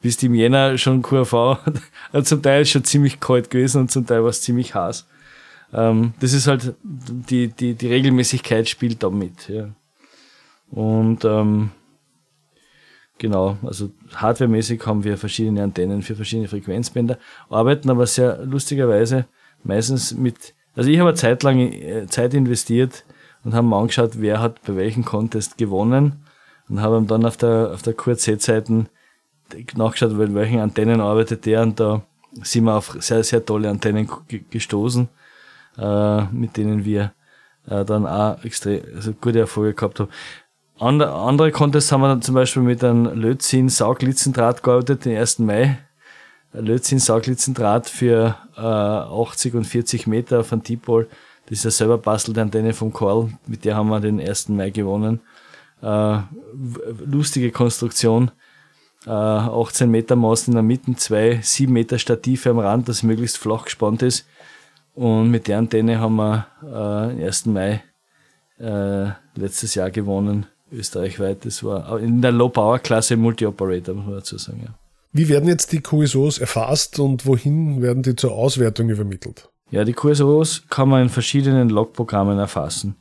bist 0.00 0.22
im 0.24 0.34
Jänner 0.34 0.76
schon 0.78 1.02
QRV. 1.02 1.58
Zum 2.24 2.42
Teil 2.42 2.62
ist 2.62 2.70
schon 2.70 2.84
ziemlich 2.84 3.20
kalt 3.20 3.50
gewesen 3.50 3.82
und 3.82 3.90
zum 3.90 4.04
Teil 4.04 4.22
war 4.22 4.30
es 4.30 4.42
ziemlich 4.42 4.74
heiß. 4.74 5.06
Ähm, 5.72 6.12
das 6.20 6.32
ist 6.32 6.48
halt, 6.48 6.74
die, 6.82 7.48
die, 7.48 7.74
die 7.74 7.86
Regelmäßigkeit 7.86 8.68
spielt 8.68 9.02
da 9.02 9.10
mit. 9.10 9.48
Ja. 9.48 9.68
Und 10.70 11.24
ähm, 11.24 11.70
genau, 13.22 13.56
also 13.62 13.90
hardwaremäßig 14.16 14.84
haben 14.84 15.04
wir 15.04 15.16
verschiedene 15.16 15.62
Antennen 15.62 16.02
für 16.02 16.16
verschiedene 16.16 16.48
Frequenzbänder, 16.48 17.18
arbeiten 17.48 17.88
aber 17.88 18.04
sehr 18.06 18.44
lustigerweise 18.44 19.26
meistens 19.62 20.12
mit, 20.12 20.54
also 20.74 20.90
ich 20.90 20.98
habe 20.98 21.10
eine 21.10 21.16
Zeit 21.16 21.44
lang 21.44 21.60
äh, 21.60 22.06
Zeit 22.08 22.34
investiert 22.34 23.04
und 23.44 23.54
haben 23.54 23.68
mir 23.68 23.76
angeschaut, 23.76 24.14
wer 24.14 24.40
hat 24.40 24.60
bei 24.66 24.74
welchem 24.74 25.04
Contest 25.04 25.56
gewonnen 25.56 26.24
und 26.68 26.82
habe 26.82 27.00
dann 27.02 27.24
auf 27.24 27.36
der, 27.36 27.70
auf 27.72 27.82
der 27.82 27.94
QRZ-Seiten 27.94 28.88
nachgeschaut, 29.76 30.12
mit 30.14 30.34
welchen 30.34 30.58
Antennen 30.58 31.00
arbeitet 31.00 31.46
der 31.46 31.62
und 31.62 31.78
da 31.78 32.02
sind 32.42 32.64
wir 32.64 32.74
auf 32.74 32.96
sehr, 32.98 33.22
sehr 33.22 33.46
tolle 33.46 33.70
Antennen 33.70 34.10
gestoßen, 34.50 35.08
äh, 35.78 36.24
mit 36.24 36.56
denen 36.56 36.84
wir 36.84 37.12
äh, 37.68 37.84
dann 37.84 38.04
auch 38.04 38.42
extrem 38.42 38.82
also 38.96 39.12
gute 39.12 39.38
Erfolge 39.38 39.74
gehabt 39.74 40.00
haben. 40.00 40.10
Andere, 40.78 41.52
Contests 41.52 41.92
haben 41.92 42.00
wir 42.00 42.08
dann 42.08 42.22
zum 42.22 42.34
Beispiel 42.34 42.62
mit 42.62 42.82
einem 42.82 43.06
Lötzinn 43.20 43.68
Sauglitzendraht 43.68 44.62
gearbeitet, 44.62 45.04
den 45.04 45.16
1. 45.16 45.38
Mai. 45.40 45.78
Lötzinn 46.52 46.98
Sauglitzendraht 46.98 47.88
für 47.88 48.36
äh, 48.56 48.60
80 48.60 49.54
und 49.54 49.64
40 49.64 50.06
Meter 50.06 50.44
von 50.44 50.62
Tipol. 50.62 51.08
Das 51.46 51.58
ist 51.58 51.64
ja 51.64 51.70
selber 51.70 51.98
bastelte 51.98 52.42
Antenne 52.42 52.72
vom 52.72 52.92
Karl, 52.92 53.30
mit 53.46 53.64
der 53.64 53.76
haben 53.76 53.88
wir 53.88 54.00
den 54.00 54.20
1. 54.20 54.48
Mai 54.50 54.70
gewonnen. 54.70 55.20
Äh, 55.82 56.18
lustige 57.04 57.50
Konstruktion. 57.50 58.30
Äh, 59.06 59.10
18 59.10 59.90
Meter 59.90 60.16
Mast 60.16 60.48
in 60.48 60.54
der 60.54 60.62
Mitte, 60.62 60.94
zwei 60.96 61.40
7 61.42 61.72
Meter 61.72 61.98
Stative 61.98 62.50
am 62.50 62.58
Rand, 62.58 62.88
das 62.88 63.02
möglichst 63.02 63.38
flach 63.38 63.64
gespannt 63.64 64.02
ist. 64.02 64.26
Und 64.94 65.30
mit 65.30 65.48
der 65.48 65.58
Antenne 65.58 65.98
haben 66.00 66.16
wir 66.16 66.46
äh, 66.62 67.14
den 67.14 67.24
1. 67.24 67.46
Mai 67.46 67.82
äh, 68.58 69.10
letztes 69.34 69.74
Jahr 69.74 69.90
gewonnen 69.90 70.46
österreichweit. 70.72 71.44
Das 71.44 71.62
war 71.62 71.98
in 72.00 72.22
der 72.22 72.32
Low-Power-Klasse 72.32 73.16
Multi-Operator, 73.16 73.94
muss 73.94 74.06
man 74.06 74.14
dazu 74.14 74.38
sagen. 74.38 74.62
Ja. 74.64 74.74
Wie 75.12 75.28
werden 75.28 75.48
jetzt 75.48 75.72
die 75.72 75.80
QSOs 75.80 76.38
erfasst 76.38 76.98
und 76.98 77.26
wohin 77.26 77.82
werden 77.82 78.02
die 78.02 78.16
zur 78.16 78.32
Auswertung 78.32 78.88
übermittelt? 78.88 79.50
Ja, 79.70 79.84
die 79.84 79.92
QSOs 79.92 80.64
kann 80.68 80.88
man 80.88 81.02
in 81.02 81.08
verschiedenen 81.08 81.68
Logprogrammen 81.68 82.38
erfassen. 82.38 82.96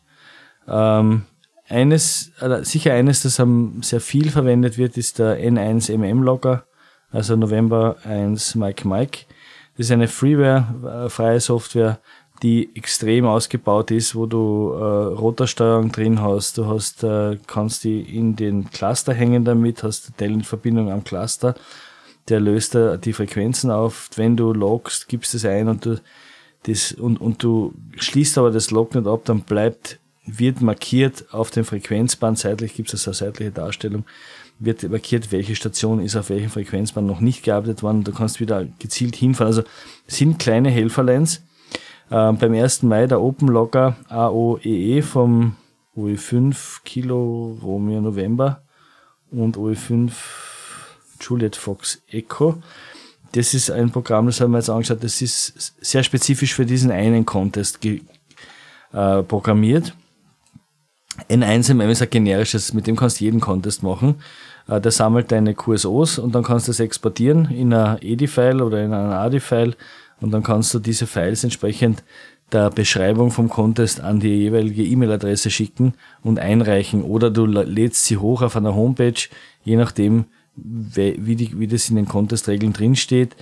Ähm, 0.68 1.24
eines, 1.68 2.32
äh, 2.42 2.64
sicher 2.64 2.94
eines, 2.94 3.24
das 3.24 3.42
sehr 3.82 4.02
viel 4.02 4.30
verwendet 4.30 4.78
wird, 4.78 4.98
ist 4.98 5.20
der 5.20 5.40
N1MM-Logger, 5.40 6.66
also 7.12 7.36
November 7.36 7.96
1 8.04 8.56
Mike 8.56 8.88
Mike. 8.88 9.20
Das 9.78 9.86
ist 9.86 9.92
eine 9.92 10.10
Freeware, 10.10 11.06
äh, 11.06 11.10
freie 11.10 11.40
Software, 11.40 12.00
die 12.44 12.70
extrem 12.76 13.26
ausgebaut 13.26 13.92
ist, 13.92 14.16
wo 14.16 14.26
du 14.26 14.72
äh, 14.74 14.84
Rotorsteuerung 14.84 15.92
drin 15.92 16.22
hast, 16.22 16.58
du 16.58 16.66
hast, 16.66 17.04
äh, 17.04 17.38
kannst 17.46 17.84
die 17.84 18.02
in 18.02 18.36
den 18.36 18.70
Cluster 18.72 19.14
hängen 19.14 19.46
damit, 19.46 19.84
hast 19.84 20.18
Telnet-Verbindung 20.18 20.92
am 20.92 21.04
Cluster, 21.04 21.54
der 22.30 22.40
löst 22.40 22.74
da 22.74 22.98
die 22.98 23.14
Frequenzen 23.14 23.70
auf. 23.70 24.10
Wenn 24.16 24.38
du 24.38 24.54
logst, 24.54 25.08
gibst 25.08 25.36
es 25.36 25.46
ein 25.46 25.68
und 25.68 25.86
du 25.86 26.00
das, 26.64 26.92
und, 26.92 27.20
und 27.20 27.42
du 27.44 27.74
schließt 27.98 28.38
aber 28.38 28.52
das 28.52 28.72
Log 28.72 28.94
nicht 28.96 29.08
ab, 29.08 29.22
dann 29.26 29.42
bleibt, 29.42 30.00
wird 30.26 30.62
markiert 30.62 31.26
auf 31.32 31.50
dem 31.50 31.66
Frequenzband, 31.66 32.38
seitlich 32.38 32.76
gibt 32.76 32.94
es 32.94 33.08
eine 33.08 33.16
seitliche 33.16 33.52
Darstellung, 33.52 34.06
wird 34.60 34.88
markiert, 34.90 35.32
welche 35.32 35.56
Station 35.56 36.00
ist 36.00 36.16
auf 36.16 36.30
welchem 36.30 36.52
Frequenzband 36.52 37.08
noch 37.08 37.20
nicht 37.20 37.44
gearbeitet 37.44 37.82
worden. 37.82 38.04
Du 38.04 38.12
kannst 38.12 38.40
wieder 38.40 38.68
gezielt 38.78 39.16
hinfahren. 39.16 39.48
Also 39.48 39.64
sind 40.06 40.38
kleine 40.38 40.70
Helferlines, 40.70 41.42
ähm, 42.12 42.38
beim 42.38 42.54
1. 42.54 42.84
Mai 42.84 43.08
der 43.08 43.22
Open 43.22 43.48
Logger 43.48 43.96
AOEE 44.10 44.98
e 44.98 45.02
vom 45.02 45.56
OE5 45.96 46.82
Kilo 46.84 47.58
Romeo 47.64 48.02
November 48.02 48.62
und 49.32 49.58
OE5 49.58 50.12
Juliet 51.22 51.56
Fox 51.56 52.02
Echo. 52.10 52.62
Das 53.34 53.54
ist 53.54 53.72
ein 53.72 53.92
Programm, 53.92 54.26
das 54.26 54.42
haben 54.42 54.52
wir 54.52 54.58
jetzt 54.58 54.70
angeschaut, 54.70 55.04
das 55.04 55.22
ist 55.22 55.74
sehr 55.80 56.04
spezifisch 56.04 56.54
für 56.54 56.66
diesen 56.66 56.92
einen 56.92 57.26
Contest 57.26 57.80
äh, 57.86 59.24
programmiert. 59.24 59.94
N1MM 61.30 61.90
ist 61.90 62.02
ein 62.02 62.10
generisches, 62.10 62.74
mit 62.74 62.88
dem 62.88 62.96
kannst 62.96 63.20
du 63.20 63.26
jeden 63.26 63.40
Contest 63.40 63.84
machen. 63.84 64.16
Äh, 64.68 64.82
der 64.82 64.92
sammelt 64.92 65.32
deine 65.32 65.54
QSOs 65.54 66.20
und 66.20 66.36
dann 66.36 66.44
kannst 66.44 66.68
du 66.68 66.72
das 66.72 66.80
exportieren 66.80 67.46
in 67.46 67.74
einer 67.74 68.02
EDI-File 68.02 68.62
oder 68.62 68.84
in 68.84 68.94
einer 68.94 69.20
ADI-File 69.20 69.76
und 70.22 70.32
dann 70.32 70.44
kannst 70.44 70.74
du 70.74 70.80
diese 70.80 71.08
Files 71.08 71.44
entsprechend 71.44 72.04
der 72.52 72.70
Beschreibung 72.70 73.32
vom 73.32 73.50
Contest 73.50 74.02
an 74.02 74.20
die 74.20 74.36
jeweilige 74.36 74.84
E-Mail-Adresse 74.84 75.50
schicken 75.50 75.94
und 76.22 76.40
einreichen 76.40 77.04
oder 77.04 77.32
du 77.32 77.46
lädst 77.46 78.06
sie 78.06 78.18
hoch 78.18 78.42
auf 78.42 78.56
einer 78.56 78.76
Homepage, 78.76 79.30
je 79.64 79.76
nachdem, 79.78 80.26
wie, 80.56 81.36
die, 81.36 81.58
wie 81.60 81.68
das 81.68 81.90
in 81.90 81.96
den 81.96 82.08
Contest-Regeln 82.08 82.74
drinsteht. 82.74 83.36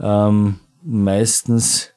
Ähm, 0.00 0.60
meistens 0.82 1.90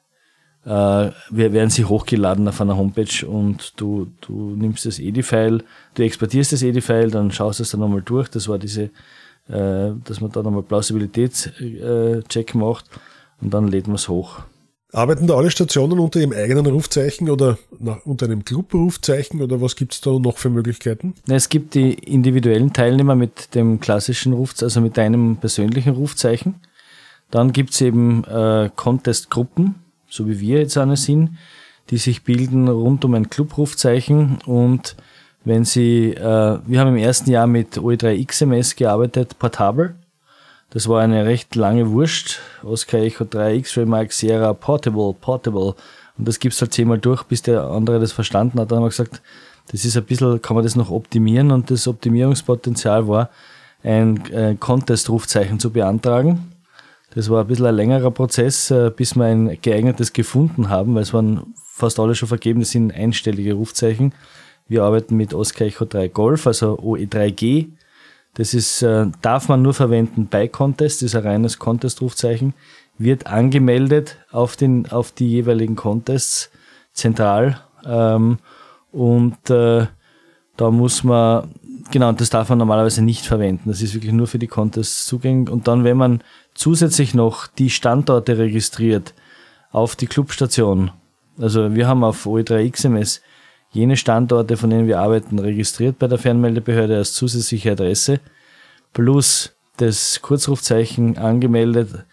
äh, 0.64 1.10
werden 1.30 1.70
sie 1.70 1.84
hochgeladen 1.84 2.48
auf 2.48 2.60
einer 2.60 2.76
Homepage 2.76 3.26
und 3.26 3.80
du, 3.80 4.08
du 4.20 4.54
nimmst 4.56 4.84
das 4.84 4.98
EDI-File, 4.98 5.62
du 5.94 6.02
exportierst 6.02 6.52
das 6.52 6.62
EDI-File, 6.62 7.10
dann 7.10 7.30
schaust 7.30 7.60
du 7.60 7.62
es 7.62 7.70
dann 7.70 7.80
nochmal 7.80 8.02
durch. 8.02 8.28
Das 8.28 8.48
war 8.48 8.58
diese, 8.58 8.90
äh, 9.48 9.92
dass 10.04 10.20
man 10.20 10.32
da 10.32 10.42
nochmal 10.42 10.64
Plausibilitätscheck 10.64 12.54
äh, 12.54 12.58
macht 12.58 12.86
und 13.40 13.54
dann 13.54 13.68
lädt 13.68 13.86
man 13.86 13.96
es 13.96 14.08
hoch. 14.08 14.40
Arbeiten 14.92 15.26
da 15.26 15.36
alle 15.36 15.50
Stationen 15.50 15.98
unter 15.98 16.18
ihrem 16.18 16.32
eigenen 16.32 16.64
Rufzeichen 16.64 17.28
oder 17.28 17.58
nach, 17.78 18.06
unter 18.06 18.24
einem 18.24 18.44
Club-Rufzeichen 18.44 19.42
oder 19.42 19.60
was 19.60 19.76
gibt 19.76 19.92
es 19.92 20.00
da 20.00 20.18
noch 20.18 20.38
für 20.38 20.48
Möglichkeiten? 20.48 21.14
Es 21.28 21.50
gibt 21.50 21.74
die 21.74 21.92
individuellen 21.92 22.72
Teilnehmer 22.72 23.14
mit 23.14 23.54
dem 23.54 23.80
klassischen 23.80 24.32
Rufzeichen, 24.32 24.64
also 24.66 24.80
mit 24.80 24.98
einem 24.98 25.36
persönlichen 25.36 25.92
Rufzeichen. 25.92 26.54
Dann 27.30 27.52
gibt 27.52 27.74
es 27.74 27.82
eben 27.82 28.24
äh, 28.24 28.70
Contest-Gruppen, 28.74 29.74
so 30.08 30.26
wie 30.26 30.40
wir 30.40 30.60
jetzt 30.60 30.78
eine 30.78 30.96
sind, 30.96 31.36
die 31.90 31.98
sich 31.98 32.24
bilden 32.24 32.68
rund 32.68 33.04
um 33.04 33.12
ein 33.12 33.28
Club-Rufzeichen 33.28 34.38
und 34.46 34.96
wenn 35.44 35.64
sie, 35.64 36.12
äh, 36.14 36.58
wir 36.66 36.80
haben 36.80 36.88
im 36.88 36.96
ersten 36.96 37.30
Jahr 37.30 37.46
mit 37.46 37.76
OE3XMS 37.78 38.76
gearbeitet, 38.76 39.38
portabel. 39.38 39.96
Das 40.70 40.86
war 40.86 41.00
eine 41.00 41.24
recht 41.24 41.54
lange 41.54 41.90
Wurst. 41.90 42.40
Oscar 42.62 42.98
Echo 42.98 43.24
3 43.24 43.54
X-Ray 43.56 43.86
Mike 43.86 44.12
Sierra 44.12 44.52
Portable, 44.52 45.14
Portable. 45.18 45.74
Und 46.18 46.28
das 46.28 46.38
gibt's 46.38 46.60
halt 46.60 46.74
zehnmal 46.74 46.98
durch, 46.98 47.22
bis 47.22 47.42
der 47.42 47.64
andere 47.64 48.00
das 48.00 48.12
verstanden 48.12 48.60
hat. 48.60 48.70
Dann 48.70 48.78
haben 48.78 48.84
wir 48.84 48.90
gesagt, 48.90 49.22
das 49.70 49.84
ist 49.84 49.96
ein 49.96 50.04
bisschen, 50.04 50.42
kann 50.42 50.56
man 50.56 50.64
das 50.64 50.76
noch 50.76 50.90
optimieren 50.90 51.52
und 51.52 51.70
das 51.70 51.88
Optimierungspotenzial 51.88 53.08
war, 53.08 53.30
ein 53.82 54.24
äh, 54.30 54.56
Contest-Rufzeichen 54.56 55.60
zu 55.60 55.70
beantragen. 55.70 56.52
Das 57.14 57.30
war 57.30 57.42
ein 57.42 57.46
bisschen 57.46 57.66
ein 57.66 57.74
längerer 57.74 58.10
Prozess, 58.10 58.70
äh, 58.70 58.90
bis 58.94 59.14
wir 59.14 59.24
ein 59.24 59.58
geeignetes 59.62 60.12
gefunden 60.12 60.68
haben, 60.68 60.94
weil 60.94 61.02
es 61.02 61.14
waren 61.14 61.54
fast 61.64 62.00
alle 62.00 62.14
schon 62.14 62.28
vergeben, 62.28 62.60
das 62.60 62.70
sind 62.70 62.92
einstellige 62.92 63.54
Rufzeichen. 63.54 64.12
Wir 64.66 64.82
arbeiten 64.82 65.16
mit 65.16 65.32
Oscar 65.32 65.66
Echo 65.66 65.84
3 65.84 66.08
Golf, 66.08 66.46
also 66.46 66.78
OE3G 66.78 67.68
das 68.38 68.54
ist, 68.54 68.82
äh, 68.82 69.06
darf 69.20 69.48
man 69.48 69.62
nur 69.62 69.74
verwenden 69.74 70.28
bei 70.30 70.46
Contest, 70.46 71.02
ist 71.02 71.16
ein 71.16 71.24
reines 71.24 71.58
Contest-Rufzeichen, 71.58 72.54
wird 72.96 73.26
angemeldet 73.26 74.16
auf, 74.30 74.54
den, 74.56 74.90
auf 74.90 75.10
die 75.10 75.28
jeweiligen 75.28 75.74
Contests 75.74 76.50
zentral 76.92 77.60
ähm, 77.84 78.38
und 78.92 79.50
äh, 79.50 79.86
da 80.56 80.70
muss 80.70 81.02
man, 81.02 81.52
genau, 81.90 82.12
das 82.12 82.30
darf 82.30 82.48
man 82.48 82.58
normalerweise 82.58 83.02
nicht 83.02 83.26
verwenden. 83.26 83.70
Das 83.70 83.82
ist 83.82 83.94
wirklich 83.94 84.12
nur 84.12 84.26
für 84.28 84.38
die 84.38 84.46
Contests 84.46 85.06
zugänglich. 85.06 85.50
Und 85.50 85.68
dann, 85.68 85.84
wenn 85.84 85.96
man 85.96 86.22
zusätzlich 86.54 87.14
noch 87.14 87.46
die 87.46 87.70
Standorte 87.70 88.38
registriert 88.38 89.14
auf 89.70 89.94
die 89.94 90.06
Clubstation, 90.06 90.90
also 91.38 91.74
wir 91.74 91.86
haben 91.86 92.02
auf 92.02 92.26
OE3XMS 92.26 93.20
jene 93.70 93.96
Standorte, 93.96 94.56
von 94.56 94.70
denen 94.70 94.86
wir 94.86 95.00
arbeiten, 95.00 95.38
registriert 95.38 95.98
bei 95.98 96.06
der 96.06 96.18
Fernmeldebehörde 96.18 96.96
als 96.96 97.14
zusätzliche 97.14 97.72
Adresse 97.72 98.20
plus 98.92 99.54
das 99.76 100.20
Kurzrufzeichen 100.22 101.18
angemeldet. 101.18 102.04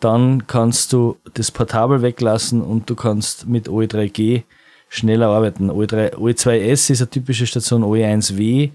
Dann 0.00 0.46
kannst 0.46 0.92
du 0.92 1.16
das 1.34 1.50
Portabel 1.50 2.02
weglassen 2.02 2.60
und 2.62 2.90
du 2.90 2.94
kannst 2.94 3.46
mit 3.46 3.68
OE3G 3.68 4.42
schneller 4.88 5.28
arbeiten. 5.28 5.70
OE3, 5.70 6.14
OE2S 6.14 6.90
ist 6.90 7.00
eine 7.00 7.10
typische 7.10 7.46
Station, 7.46 7.82
OE1W 7.82 8.70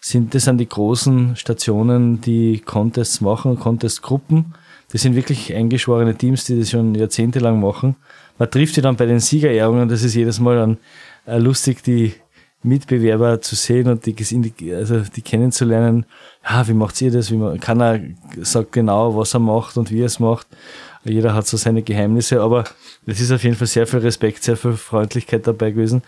sind, 0.00 0.34
das 0.34 0.44
sind 0.44 0.58
die 0.58 0.68
großen 0.68 1.36
Stationen, 1.36 2.20
die 2.20 2.60
Contests 2.60 3.20
machen, 3.20 3.58
Contestgruppen. 3.58 4.54
Das 4.90 5.02
sind 5.02 5.14
wirklich 5.14 5.54
eingeschworene 5.54 6.14
Teams, 6.14 6.44
die 6.44 6.58
das 6.58 6.70
schon 6.70 6.94
jahrzehntelang 6.94 7.60
machen. 7.60 7.96
Man 8.38 8.50
trifft 8.50 8.74
sie 8.74 8.82
dann 8.82 8.96
bei 8.96 9.06
den 9.06 9.20
Siegerehrungen, 9.20 9.88
das 9.88 10.02
ist 10.02 10.14
jedes 10.14 10.40
Mal 10.40 10.70
äh, 10.70 10.76
lustig, 11.26 11.82
die 11.82 12.14
Mitbewerber 12.62 13.40
zu 13.40 13.56
sehen 13.56 13.88
und 13.88 14.06
die, 14.06 14.74
also 14.74 15.00
die 15.00 15.22
kennenzulernen. 15.22 16.06
Ja, 16.48 16.66
wie 16.68 16.74
macht 16.74 17.00
ihr 17.00 17.10
das? 17.10 17.30
Wie 17.30 17.36
man, 17.36 17.58
keiner 17.58 18.00
sagt 18.40 18.72
genau, 18.72 19.16
was 19.16 19.34
er 19.34 19.40
macht 19.40 19.76
und 19.76 19.90
wie 19.90 20.00
er 20.00 20.06
es 20.06 20.20
macht. 20.20 20.46
Jeder 21.04 21.34
hat 21.34 21.46
so 21.48 21.56
seine 21.56 21.82
Geheimnisse, 21.82 22.40
aber 22.40 22.64
es 23.06 23.20
ist 23.20 23.32
auf 23.32 23.42
jeden 23.42 23.56
Fall 23.56 23.66
sehr 23.66 23.86
viel 23.88 23.98
Respekt, 23.98 24.44
sehr 24.44 24.56
viel 24.56 24.74
Freundlichkeit 24.74 25.46
dabei 25.46 25.72
gewesen. 25.72 26.02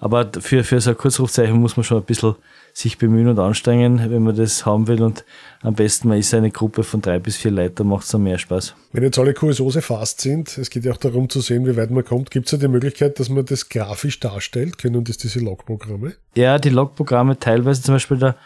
Aber 0.00 0.30
für, 0.40 0.62
für 0.62 0.80
so 0.80 0.90
ein 0.90 0.96
Kurzrufzeichen 0.96 1.58
muss 1.58 1.76
man 1.76 1.84
schon 1.84 1.98
ein 1.98 2.04
bisschen 2.04 2.36
sich 2.72 2.98
bemühen 2.98 3.28
und 3.28 3.38
anstrengen, 3.38 4.10
wenn 4.10 4.22
man 4.22 4.36
das 4.36 4.64
haben 4.64 4.86
will. 4.86 5.02
Und 5.02 5.24
am 5.62 5.74
besten, 5.74 6.08
man 6.08 6.18
ist 6.18 6.32
eine 6.32 6.50
Gruppe 6.50 6.84
von 6.84 7.00
drei 7.02 7.18
bis 7.18 7.36
vier 7.36 7.50
Leuten, 7.50 7.88
macht 7.88 8.04
es 8.04 8.10
dann 8.10 8.22
mehr 8.22 8.38
Spaß. 8.38 8.74
Wenn 8.92 9.02
jetzt 9.02 9.18
alle 9.18 9.34
QSOs 9.34 9.76
erfasst 9.76 10.20
sind, 10.20 10.56
es 10.56 10.70
geht 10.70 10.84
ja 10.84 10.92
auch 10.92 10.98
darum 10.98 11.28
zu 11.28 11.40
sehen, 11.40 11.66
wie 11.66 11.76
weit 11.76 11.90
man 11.90 12.04
kommt, 12.04 12.30
gibt 12.30 12.46
es 12.46 12.52
ja 12.52 12.58
die 12.58 12.68
Möglichkeit, 12.68 13.18
dass 13.18 13.28
man 13.28 13.44
das 13.44 13.68
grafisch 13.68 14.20
darstellt. 14.20 14.78
Können 14.78 15.02
das 15.02 15.16
diese 15.16 15.40
Logprogramme? 15.40 16.14
Ja, 16.36 16.58
die 16.58 16.70
Logprogramme 16.70 17.38
teilweise, 17.38 17.82
zum 17.82 17.96
Beispiel 17.96 18.18
der, 18.18 18.36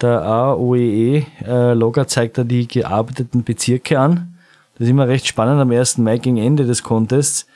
der 0.00 0.22
AOEE-Logger 0.22 2.02
äh, 2.02 2.06
zeigt 2.06 2.38
da 2.38 2.44
die 2.44 2.68
gearbeiteten 2.68 3.42
Bezirke 3.42 3.98
an. 3.98 4.34
Das 4.74 4.84
ist 4.84 4.90
immer 4.90 5.08
recht 5.08 5.26
spannend 5.26 5.60
am 5.60 5.72
1. 5.72 5.98
Mai 5.98 6.18
gegen 6.18 6.36
Ende 6.36 6.66
des 6.66 6.82
Contests 6.82 7.46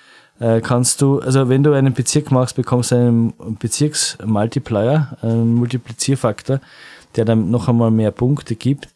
äh, 0.41 0.61
kannst 0.61 1.03
du, 1.03 1.21
also 1.21 1.49
wenn 1.49 1.63
du 1.63 1.73
einen 1.73 1.93
Bezirk 1.93 2.31
machst, 2.31 2.57
bekommst 2.57 2.91
du 2.91 2.97
einen 2.97 3.35
Bezirksmultiplier, 3.59 5.17
einen 5.21 5.55
Multiplizierfaktor, 5.55 6.61
der 7.15 7.25
dann 7.25 7.51
noch 7.51 7.69
einmal 7.69 7.91
mehr 7.91 8.11
Punkte 8.11 8.57
gibt. 8.57 8.89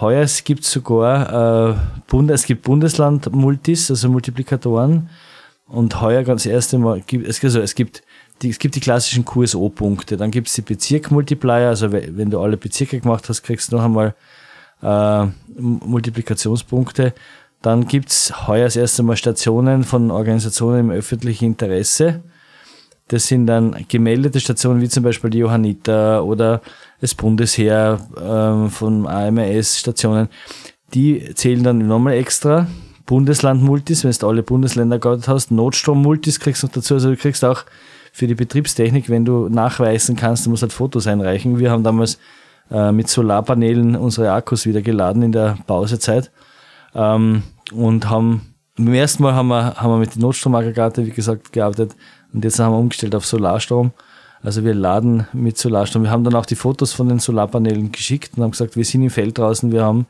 Heuer 0.00 0.26
gibt 0.44 0.64
es 0.64 0.72
sogar 0.72 1.70
äh, 1.70 1.74
Bund, 2.08 2.30
es 2.30 2.44
gibt 2.44 2.62
Bundesland-Multis, 2.62 3.90
also 3.90 4.08
Multiplikatoren. 4.08 5.08
Und 5.66 6.00
heuer 6.02 6.22
ganz 6.24 6.44
erste 6.44 6.78
Mal 6.78 7.00
gibt 7.00 7.26
es, 7.26 7.42
also 7.42 7.60
es 7.60 7.74
gibt 7.74 8.02
die, 8.42 8.50
es 8.50 8.58
gibt 8.58 8.74
die 8.74 8.80
klassischen 8.80 9.24
QSO-Punkte. 9.24 10.16
Dann 10.16 10.30
gibt 10.30 10.48
es 10.48 10.54
die 10.54 10.62
Bezirk-Multiplier, 10.62 11.68
also 11.68 11.92
wenn 11.92 12.30
du 12.30 12.40
alle 12.40 12.56
Bezirke 12.56 12.98
gemacht 12.98 13.28
hast, 13.28 13.42
kriegst 13.42 13.70
du 13.70 13.76
noch 13.76 13.84
einmal 13.84 14.14
äh, 14.82 15.26
Multiplikationspunkte. 15.56 17.14
Dann 17.62 17.86
gibt's 17.86 18.48
heuer 18.48 18.64
das 18.64 18.76
erste 18.76 19.04
Mal 19.04 19.16
Stationen 19.16 19.84
von 19.84 20.10
Organisationen 20.10 20.80
im 20.80 20.90
öffentlichen 20.90 21.44
Interesse. 21.44 22.22
Das 23.06 23.28
sind 23.28 23.46
dann 23.46 23.84
gemeldete 23.88 24.40
Stationen 24.40 24.80
wie 24.80 24.88
zum 24.88 25.04
Beispiel 25.04 25.30
die 25.30 25.38
Johanniter 25.38 26.24
oder 26.24 26.60
das 27.00 27.14
Bundesheer 27.14 28.00
ähm, 28.20 28.70
von 28.70 29.06
AMS-Stationen. 29.06 30.28
Die 30.92 31.32
zählen 31.34 31.62
dann 31.62 31.86
nochmal 31.86 32.14
extra. 32.14 32.66
Bundesland-Multis, 33.06 34.04
wenn 34.04 34.12
du 34.12 34.28
alle 34.28 34.42
Bundesländer 34.42 34.98
gehabt 34.98 35.28
hast, 35.28 35.50
Notstrom-Multis 35.50 36.40
kriegst 36.40 36.62
du 36.62 36.66
noch 36.66 36.74
dazu. 36.74 36.94
Also 36.94 37.10
du 37.10 37.16
kriegst 37.16 37.44
auch 37.44 37.64
für 38.12 38.26
die 38.26 38.34
Betriebstechnik, 38.34 39.08
wenn 39.08 39.24
du 39.24 39.48
nachweisen 39.48 40.16
kannst, 40.16 40.46
du 40.46 40.50
musst 40.50 40.62
halt 40.62 40.72
Fotos 40.72 41.06
einreichen. 41.06 41.58
Wir 41.58 41.70
haben 41.70 41.82
damals 41.82 42.18
äh, 42.70 42.92
mit 42.92 43.08
Solarpanelen 43.08 43.96
unsere 43.96 44.32
Akkus 44.32 44.66
wieder 44.66 44.82
geladen 44.82 45.22
in 45.22 45.32
der 45.32 45.58
Pausezeit 45.66 46.30
ähm, 46.94 47.42
und 47.72 48.08
haben 48.08 48.52
beim 48.76 48.94
ersten 48.94 49.22
Mal 49.22 49.34
haben 49.34 49.48
wir, 49.48 49.74
haben 49.74 49.90
wir 49.90 49.98
mit 49.98 50.14
den 50.14 50.22
Notstromaggregate, 50.22 51.06
wie 51.06 51.10
gesagt, 51.10 51.52
gearbeitet 51.52 51.94
und 52.32 52.44
jetzt 52.44 52.58
haben 52.58 52.72
wir 52.72 52.78
umgestellt 52.78 53.14
auf 53.14 53.26
Solarstrom. 53.26 53.92
Also 54.42 54.64
wir 54.64 54.74
laden 54.74 55.26
mit 55.32 55.56
Solarstrom. 55.56 56.02
Wir 56.02 56.10
haben 56.10 56.24
dann 56.24 56.34
auch 56.34 56.46
die 56.46 56.56
Fotos 56.56 56.92
von 56.92 57.08
den 57.08 57.20
Solarpanelen 57.20 57.92
geschickt 57.92 58.32
und 58.36 58.42
haben 58.42 58.50
gesagt, 58.50 58.76
wir 58.76 58.84
sind 58.84 59.02
im 59.02 59.10
Feld 59.10 59.38
draußen, 59.38 59.70
wir 59.70 59.84
haben 59.84 60.06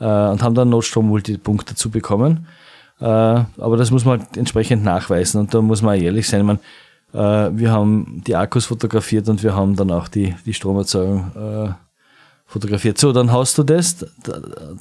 äh, 0.00 0.04
und 0.04 0.42
haben 0.42 0.54
dann 0.54 0.68
Notstrom-Multipunkt 0.68 1.70
dazu 1.70 1.90
bekommen. 1.90 2.46
Äh, 3.00 3.04
aber 3.04 3.76
das 3.76 3.90
muss 3.90 4.04
man 4.04 4.20
halt 4.20 4.36
entsprechend 4.36 4.84
nachweisen 4.84 5.40
und 5.40 5.54
da 5.54 5.62
muss 5.62 5.80
man 5.80 5.98
ehrlich 5.98 6.28
sein. 6.28 6.44
Man, 6.44 6.58
äh, 7.14 7.50
wir 7.56 7.70
haben 7.70 8.22
die 8.26 8.36
Akkus 8.36 8.66
fotografiert 8.66 9.28
und 9.28 9.42
wir 9.42 9.54
haben 9.54 9.76
dann 9.76 9.90
auch 9.90 10.08
die, 10.08 10.34
die 10.44 10.54
Stromerzeugung 10.54 11.32
äh, 11.34 11.72
fotografiert. 12.52 12.98
So, 12.98 13.12
dann 13.12 13.32
hast 13.32 13.56
du 13.58 13.62
das. 13.62 14.06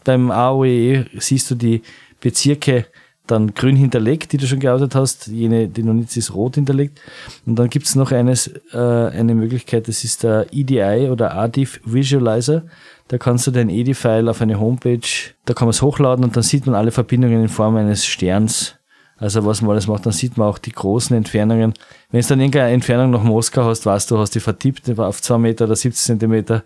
Beim 0.03 0.29
AOE 0.29 1.05
siehst 1.17 1.49
du 1.49 1.55
die 1.55 1.81
Bezirke 2.19 2.85
dann 3.27 3.53
grün 3.53 3.77
hinterlegt, 3.77 4.33
die 4.33 4.37
du 4.37 4.45
schon 4.45 4.59
geoutet 4.59 4.93
hast. 4.93 5.27
Jene, 5.27 5.69
die 5.69 5.83
noch 5.83 5.93
nicht 5.93 6.15
ist, 6.17 6.33
rot 6.33 6.55
hinterlegt. 6.55 6.99
Und 7.45 7.55
dann 7.55 7.69
gibt 7.69 7.85
es 7.85 7.95
noch 7.95 8.11
eines, 8.11 8.47
äh, 8.73 8.77
eine 8.77 9.35
Möglichkeit, 9.35 9.87
das 9.87 10.03
ist 10.03 10.23
der 10.23 10.47
EDI 10.51 11.09
oder 11.09 11.35
ADIF 11.35 11.79
Visualizer. 11.85 12.63
Da 13.07 13.17
kannst 13.17 13.47
du 13.47 13.51
dein 13.51 13.69
EDI-File 13.69 14.27
auf 14.27 14.41
eine 14.41 14.59
Homepage, 14.59 14.99
da 15.45 15.53
kann 15.53 15.67
man 15.67 15.71
es 15.71 15.81
hochladen 15.81 16.23
und 16.25 16.35
dann 16.35 16.43
sieht 16.43 16.65
man 16.65 16.75
alle 16.75 16.91
Verbindungen 16.91 17.41
in 17.41 17.49
Form 17.49 17.75
eines 17.75 18.05
Sterns 18.05 18.75
also 19.21 19.45
was 19.45 19.61
man 19.61 19.71
alles 19.71 19.85
macht, 19.85 20.07
dann 20.07 20.13
sieht 20.13 20.35
man 20.35 20.47
auch 20.47 20.57
die 20.57 20.71
großen 20.71 21.15
Entfernungen. 21.15 21.75
Wenn 22.09 22.21
du 22.21 22.27
dann 22.27 22.39
irgendeine 22.39 22.71
Entfernung 22.71 23.11
nach 23.11 23.21
Moskau 23.21 23.65
hast, 23.65 23.85
weißt 23.85 24.09
du, 24.09 24.17
hast 24.17 24.33
die 24.33 24.39
vertippt 24.39 24.89
auf 24.99 25.21
zwei 25.21 25.37
Meter 25.37 25.65
oder 25.65 25.75
70 25.75 26.03
Zentimeter 26.03 26.63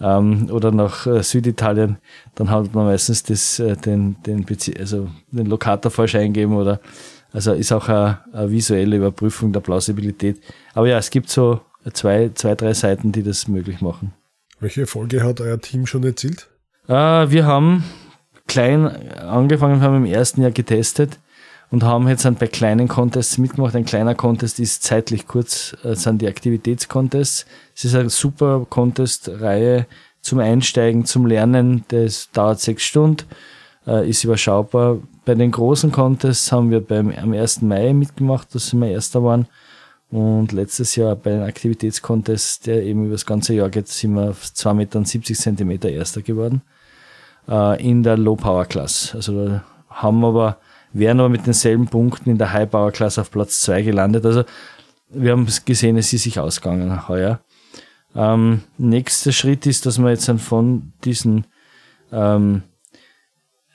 ähm, 0.00 0.48
oder 0.52 0.70
nach 0.70 1.08
äh, 1.08 1.24
Süditalien, 1.24 1.96
dann 2.36 2.48
hat 2.48 2.72
man 2.72 2.86
meistens 2.86 3.24
das, 3.24 3.58
äh, 3.58 3.76
den, 3.76 4.22
den, 4.24 4.46
also 4.78 5.08
den 5.32 5.46
Lokator 5.46 5.90
falsch 5.90 6.14
eingeben 6.14 6.54
oder 6.54 6.80
also 7.32 7.54
ist 7.54 7.72
auch 7.72 7.88
eine, 7.88 8.20
eine 8.32 8.52
visuelle 8.52 8.98
Überprüfung 8.98 9.52
der 9.52 9.60
Plausibilität. 9.60 10.40
Aber 10.74 10.86
ja, 10.86 10.98
es 10.98 11.10
gibt 11.10 11.28
so 11.28 11.60
zwei, 11.92 12.30
zwei, 12.34 12.54
drei 12.54 12.72
Seiten, 12.72 13.10
die 13.10 13.24
das 13.24 13.48
möglich 13.48 13.80
machen. 13.80 14.12
Welche 14.60 14.82
Erfolge 14.82 15.24
hat 15.24 15.40
euer 15.40 15.60
Team 15.60 15.86
schon 15.86 16.04
erzielt? 16.04 16.46
Äh, 16.86 16.92
wir 16.92 17.46
haben 17.46 17.82
klein 18.46 18.86
angefangen, 19.16 19.80
haben 19.80 19.96
im 19.96 20.06
ersten 20.06 20.42
Jahr 20.42 20.52
getestet 20.52 21.18
und 21.70 21.82
haben 21.82 22.08
jetzt 22.08 22.26
bei 22.38 22.46
kleinen 22.46 22.88
Contests 22.88 23.38
mitgemacht. 23.38 23.74
Ein 23.74 23.84
kleiner 23.84 24.14
Contest 24.14 24.60
ist 24.60 24.82
zeitlich 24.82 25.26
kurz, 25.26 25.76
äh, 25.82 25.94
sind 25.94 26.22
die 26.22 26.28
Aktivitätscontests. 26.28 27.46
Es 27.74 27.84
ist 27.84 27.94
eine 27.94 28.10
super 28.10 28.66
Contest-Reihe 28.68 29.86
zum 30.20 30.38
Einsteigen, 30.38 31.04
zum 31.04 31.26
Lernen. 31.26 31.84
Das 31.88 32.30
dauert 32.32 32.60
sechs 32.60 32.84
Stunden, 32.84 33.24
äh, 33.86 34.08
ist 34.08 34.24
überschaubar. 34.24 34.98
Bei 35.24 35.34
den 35.34 35.50
großen 35.50 35.90
Contests 35.90 36.52
haben 36.52 36.70
wir 36.70 36.80
beim, 36.80 37.12
am 37.12 37.32
1. 37.32 37.62
Mai 37.62 37.92
mitgemacht, 37.92 38.54
da 38.54 38.58
sind 38.58 38.80
wir 38.80 38.88
Erster 38.88 39.24
waren. 39.24 39.46
Und 40.08 40.52
letztes 40.52 40.94
Jahr 40.94 41.16
bei 41.16 41.30
den 41.30 41.42
Aktivitätscontests, 41.42 42.60
der 42.60 42.84
eben 42.84 43.06
über 43.06 43.14
das 43.14 43.26
ganze 43.26 43.54
Jahr 43.54 43.68
geht, 43.70 43.88
sind 43.88 44.14
wir 44.14 44.30
auf 44.30 44.44
2,70 44.44 44.74
Meter 44.74 45.04
70 45.04 45.38
Zentimeter 45.38 45.88
Erster 45.88 46.22
geworden. 46.22 46.62
Äh, 47.48 47.84
in 47.84 48.04
der 48.04 48.16
Low 48.16 48.36
Power 48.36 48.66
Class. 48.66 49.12
Also 49.16 49.46
da 49.46 49.64
haben 49.88 50.20
wir 50.20 50.28
aber 50.28 50.58
wären 50.98 51.20
aber 51.20 51.28
mit 51.28 51.46
denselben 51.46 51.86
Punkten 51.86 52.30
in 52.30 52.38
der 52.38 52.52
High 52.52 52.70
Power 52.70 52.92
Class 52.92 53.18
auf 53.18 53.30
Platz 53.30 53.60
2 53.62 53.82
gelandet. 53.82 54.24
Also 54.24 54.44
wir 55.08 55.32
haben 55.32 55.46
gesehen, 55.64 55.96
es 55.96 56.12
ist 56.12 56.24
sich 56.24 56.38
ausgegangen 56.38 57.08
heuer. 57.08 57.40
Ähm, 58.14 58.62
nächster 58.78 59.32
Schritt 59.32 59.66
ist, 59.66 59.86
dass 59.86 59.98
wir 59.98 60.10
jetzt 60.10 60.30
von 60.40 60.92
diesen 61.04 61.46
ähm, 62.12 62.62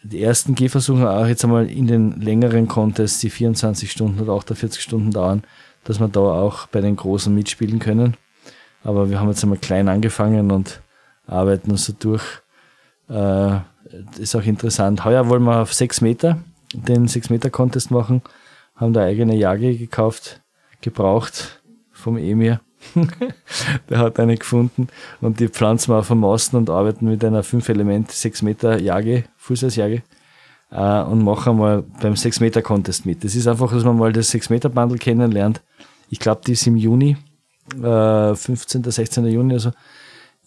die 0.04 0.24
ersten 0.24 0.56
Gehversuchen 0.56 1.06
auch 1.06 1.28
jetzt 1.28 1.44
einmal 1.44 1.70
in 1.70 1.86
den 1.86 2.22
längeren 2.22 2.68
Contests, 2.68 3.20
die 3.20 3.30
24 3.30 3.92
Stunden 3.92 4.20
oder 4.20 4.34
48 4.34 4.82
Stunden 4.82 5.12
dauern, 5.12 5.44
dass 5.84 6.00
wir 6.00 6.08
da 6.08 6.20
auch 6.20 6.68
bei 6.68 6.82
den 6.82 6.96
Großen 6.96 7.34
mitspielen 7.34 7.80
können. 7.80 8.18
Aber 8.84 9.12
wir 9.12 9.20
haben 9.20 9.30
jetzt 9.30 9.44
einmal 9.44 9.60
klein 9.60 9.90
angefangen 9.90 10.50
und 10.50 10.82
arbeiten 11.28 11.70
uns 11.70 11.86
so 11.86 11.94
durch. 11.98 12.24
Äh, 13.10 13.60
ist 14.18 14.36
auch 14.36 14.44
interessant. 14.44 15.06
Heuer 15.06 15.28
wollen 15.28 15.44
wir 15.44 15.62
auf 15.62 15.74
6 15.74 16.02
Meter 16.02 16.40
den 16.74 17.08
6-Meter-Contest 17.08 17.92
machen, 17.92 18.22
haben 18.76 18.94
da 18.94 19.02
eigene 19.02 19.36
Jage 19.36 19.76
gekauft, 19.78 20.42
gebraucht 20.82 21.62
vom 21.92 22.18
Emir. 22.18 22.62
der 23.90 24.00
hat 24.00 24.20
eine 24.20 24.38
gefunden 24.38 24.88
und 25.22 25.40
die 25.40 25.50
pflanzen 25.50 25.94
wir 25.94 26.00
auf 26.00 26.08
dem 26.08 26.22
Masten 26.22 26.58
und 26.58 26.70
arbeiten 26.70 27.06
mit 27.06 27.24
einer 27.24 27.44
5-Element 27.44 28.10
6-Meter-Jage, 28.10 29.26
Fußeisjage 29.38 30.02
äh, 30.72 31.02
und 31.04 31.24
machen 31.24 31.58
mal 31.58 31.84
beim 32.02 32.14
6-Meter-Contest 32.14 33.06
mit. 33.06 33.24
Das 33.24 33.36
ist 33.36 33.48
einfach, 33.48 33.72
dass 33.72 33.84
man 33.84 33.98
mal 33.98 34.12
das 34.12 34.34
6-Meter-Bundle 34.34 34.98
kennenlernt. 34.98 35.62
Ich 36.10 36.20
glaube, 36.20 36.42
die 36.46 36.54
ist 36.54 36.66
im 36.66 36.76
Juni, 36.76 37.18
äh, 37.82 38.36
15. 38.36 38.84
16. 38.84 39.26
Juni, 39.28 39.54
also 39.54 39.72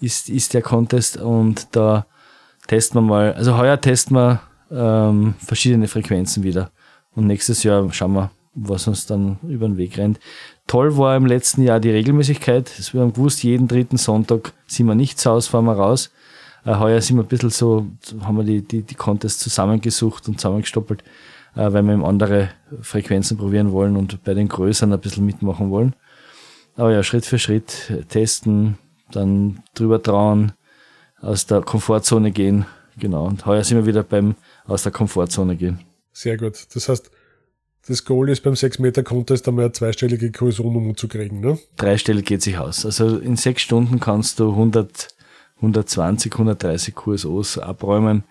ist, 0.00 0.28
ist 0.28 0.54
der 0.54 0.62
Contest 0.62 1.16
und 1.16 1.68
da 1.72 2.06
testen 2.66 3.00
wir 3.00 3.06
mal, 3.06 3.32
also 3.34 3.56
heuer 3.56 3.80
testen 3.80 4.16
wir 4.16 4.40
ähm, 4.70 5.34
verschiedene 5.38 5.88
Frequenzen 5.88 6.42
wieder. 6.42 6.70
Und 7.14 7.26
nächstes 7.26 7.62
Jahr 7.62 7.90
schauen 7.92 8.14
wir, 8.14 8.30
was 8.54 8.86
uns 8.86 9.06
dann 9.06 9.38
über 9.48 9.66
den 9.66 9.76
Weg 9.76 9.98
rennt. 9.98 10.18
Toll 10.66 10.96
war 10.96 11.16
im 11.16 11.26
letzten 11.26 11.62
Jahr 11.62 11.80
die 11.80 11.90
Regelmäßigkeit. 11.90 12.92
Wir 12.92 13.00
haben 13.00 13.12
gewusst, 13.12 13.42
jeden 13.42 13.68
dritten 13.68 13.96
Sonntag 13.96 14.52
sind 14.66 14.86
wir 14.86 14.94
nicht 14.94 15.18
zu 15.18 15.30
Hause, 15.30 15.50
fahren 15.50 15.66
wir 15.66 15.74
raus. 15.74 16.10
Äh, 16.64 16.76
heuer 16.76 17.00
sind 17.00 17.16
wir 17.16 17.24
ein 17.24 17.28
bisschen 17.28 17.50
so, 17.50 17.86
haben 18.22 18.36
wir 18.36 18.44
die, 18.44 18.62
die, 18.62 18.82
die 18.82 18.94
Contests 18.94 19.42
zusammengesucht 19.42 20.28
und 20.28 20.40
zusammengestoppelt, 20.40 21.02
äh, 21.54 21.72
weil 21.72 21.82
wir 21.82 21.92
eben 21.92 22.04
andere 22.04 22.50
Frequenzen 22.80 23.36
probieren 23.36 23.72
wollen 23.72 23.96
und 23.96 24.22
bei 24.24 24.34
den 24.34 24.48
größeren 24.48 24.92
ein 24.92 25.00
bisschen 25.00 25.26
mitmachen 25.26 25.70
wollen. 25.70 25.94
Aber 26.76 26.92
ja, 26.92 27.02
Schritt 27.02 27.26
für 27.26 27.38
Schritt 27.38 27.92
testen, 28.08 28.78
dann 29.12 29.62
drüber 29.74 30.02
trauen, 30.02 30.52
aus 31.20 31.46
der 31.46 31.62
Komfortzone 31.62 32.32
gehen. 32.32 32.66
Genau. 32.98 33.26
Und 33.26 33.46
heuer 33.46 33.64
sind 33.64 33.78
wir 33.78 33.86
wieder 33.86 34.02
beim 34.02 34.34
aus 34.66 34.82
der 34.82 34.92
Komfortzone 34.92 35.56
gehen. 35.56 35.80
Sehr 36.12 36.36
gut. 36.36 36.66
Das 36.74 36.88
heißt, 36.88 37.10
das 37.86 38.04
Goal 38.04 38.30
ist 38.30 38.42
beim 38.42 38.56
6 38.56 38.78
Meter 38.78 39.02
Contest 39.02 39.46
einmal 39.46 39.66
eine 39.66 39.72
zweistellige 39.72 40.32
Kursunummer 40.32 40.94
zu 40.94 41.06
kriegen, 41.06 41.40
ne? 41.40 41.58
Dreistellig 41.76 42.24
geht 42.24 42.42
sich 42.42 42.56
aus. 42.56 42.86
Also 42.86 43.18
in 43.18 43.36
sechs 43.36 43.62
Stunden 43.62 44.00
kannst 44.00 44.40
du 44.40 44.50
100, 44.50 45.08
120, 45.56 46.32
130 46.32 46.94
QSOs 46.94 47.58
abräumen. 47.58 48.24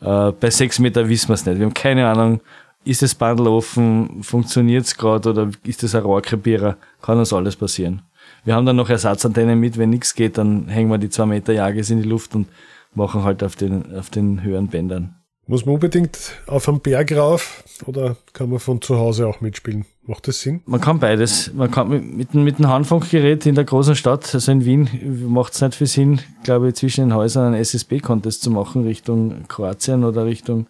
Äh, 0.00 0.32
bei 0.32 0.50
6 0.50 0.80
Meter 0.80 1.08
wissen 1.08 1.28
wir 1.28 1.34
es 1.34 1.46
nicht. 1.46 1.58
Wir 1.58 1.66
haben 1.66 1.74
keine 1.74 2.08
Ahnung, 2.08 2.40
ist 2.84 3.02
das 3.02 3.14
Bundle 3.14 3.50
offen, 3.50 4.22
funktioniert 4.22 4.86
es 4.86 4.96
gerade 4.96 5.30
oder 5.30 5.50
ist 5.64 5.82
das 5.82 5.94
ein 5.94 6.02
Rohrkrepierer? 6.02 6.76
Kann 7.02 7.18
uns 7.18 7.32
alles 7.32 7.54
passieren. 7.54 8.02
Wir 8.44 8.54
haben 8.54 8.66
dann 8.66 8.76
noch 8.76 8.88
Ersatzantennen 8.88 9.60
mit, 9.60 9.78
wenn 9.78 9.90
nichts 9.90 10.14
geht, 10.14 10.38
dann 10.38 10.68
hängen 10.68 10.90
wir 10.90 10.98
die 10.98 11.10
2 11.10 11.26
Meter 11.26 11.52
Jages 11.52 11.90
in 11.90 12.02
die 12.02 12.08
Luft 12.08 12.34
und 12.34 12.48
machen 12.98 13.24
halt 13.24 13.42
auf 13.42 13.56
den, 13.56 13.96
auf 13.96 14.10
den 14.10 14.42
höheren 14.42 14.68
Bändern. 14.68 15.14
Muss 15.46 15.64
man 15.64 15.76
unbedingt 15.76 16.32
auf 16.46 16.68
einen 16.68 16.80
Berg 16.80 17.10
rauf 17.16 17.64
oder 17.86 18.16
kann 18.34 18.50
man 18.50 18.58
von 18.58 18.82
zu 18.82 18.98
Hause 18.98 19.26
auch 19.26 19.40
mitspielen? 19.40 19.86
Macht 20.06 20.28
das 20.28 20.42
Sinn? 20.42 20.60
Man 20.66 20.82
kann 20.82 20.98
beides. 20.98 21.54
Man 21.54 21.70
kann 21.70 21.88
mit, 21.88 22.04
mit, 22.14 22.34
mit 22.34 22.58
dem 22.58 22.68
Handfunkgerät 22.68 23.46
in 23.46 23.54
der 23.54 23.64
großen 23.64 23.96
Stadt, 23.96 24.34
also 24.34 24.52
in 24.52 24.66
Wien, 24.66 25.26
macht 25.26 25.54
es 25.54 25.62
nicht 25.62 25.74
viel 25.74 25.86
Sinn, 25.86 26.20
glaube 26.44 26.68
ich, 26.68 26.74
zwischen 26.74 27.08
den 27.08 27.14
Häusern 27.14 27.46
einen 27.46 27.62
SSB-Contest 27.62 28.42
zu 28.42 28.50
machen, 28.50 28.84
Richtung 28.84 29.48
Kroatien 29.48 30.04
oder 30.04 30.26
Richtung. 30.26 30.66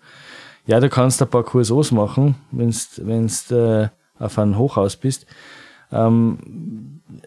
Ja, 0.66 0.78
du 0.78 0.88
kannst 0.88 1.20
ein 1.20 1.28
paar 1.28 1.44
QSOs 1.44 1.90
machen, 1.90 2.36
wenn 2.52 2.70
du 3.48 3.54
äh, 3.56 3.88
auf 4.22 4.38
einem 4.38 4.58
Hochhaus 4.58 4.96
bist. 4.96 5.26
Ähm, 5.92 6.38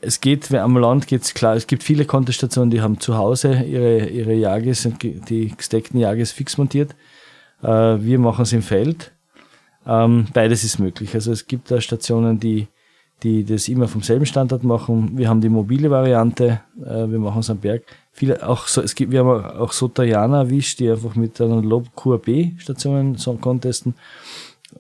es 0.01 0.21
geht, 0.21 0.53
am 0.53 0.77
Land 0.77 1.07
geht's 1.07 1.33
klar, 1.33 1.55
es 1.55 1.67
gibt 1.67 1.83
viele 1.83 2.05
Conteststationen, 2.05 2.69
die 2.69 2.81
haben 2.81 2.99
zu 2.99 3.17
Hause 3.17 3.63
ihre, 3.63 4.07
ihre 4.07 4.33
Jagis, 4.33 4.87
die 5.01 5.53
gesteckten 5.55 5.99
Jagis 5.99 6.31
fix 6.31 6.57
montiert. 6.57 6.95
Äh, 7.61 7.67
wir 7.67 8.19
machen 8.19 8.43
es 8.43 8.53
im 8.53 8.61
Feld. 8.61 9.11
Ähm, 9.85 10.27
beides 10.33 10.63
ist 10.63 10.79
möglich. 10.79 11.13
Also 11.13 11.31
es 11.31 11.47
gibt 11.47 11.71
da 11.71 11.81
Stationen, 11.81 12.39
die, 12.39 12.67
die 13.23 13.43
das 13.43 13.67
immer 13.67 13.87
vom 13.87 14.01
selben 14.01 14.25
Standort 14.25 14.63
machen. 14.63 15.17
Wir 15.17 15.29
haben 15.29 15.41
die 15.41 15.49
mobile 15.49 15.89
Variante, 15.89 16.61
äh, 16.79 17.07
wir 17.07 17.19
machen 17.19 17.39
es 17.39 17.49
am 17.49 17.57
Berg. 17.57 17.83
Viele, 18.11 18.47
auch 18.47 18.67
so, 18.67 18.81
es 18.81 18.93
gibt, 18.93 19.11
wir 19.11 19.25
haben 19.25 19.45
auch 19.45 19.71
Soterianer 19.71 20.39
erwischt, 20.39 20.79
die 20.79 20.89
einfach 20.89 21.15
mit 21.15 21.39
einer 21.41 21.61
Lob 21.61 21.95
QAB 21.95 22.59
Stationen 22.59 23.15
so 23.15 23.33
contesten. 23.33 23.95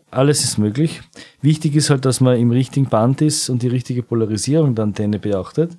Alles 0.09 0.43
ist 0.43 0.57
möglich. 0.57 1.01
Wichtig 1.41 1.75
ist 1.75 1.89
halt, 1.89 2.05
dass 2.05 2.21
man 2.21 2.37
im 2.37 2.51
richtigen 2.51 2.87
Band 2.87 3.21
ist 3.21 3.49
und 3.49 3.61
die 3.61 3.67
richtige 3.67 4.03
Polarisierung 4.03 4.75
der 4.75 4.83
Antenne 4.83 5.19
beachtet. 5.19 5.77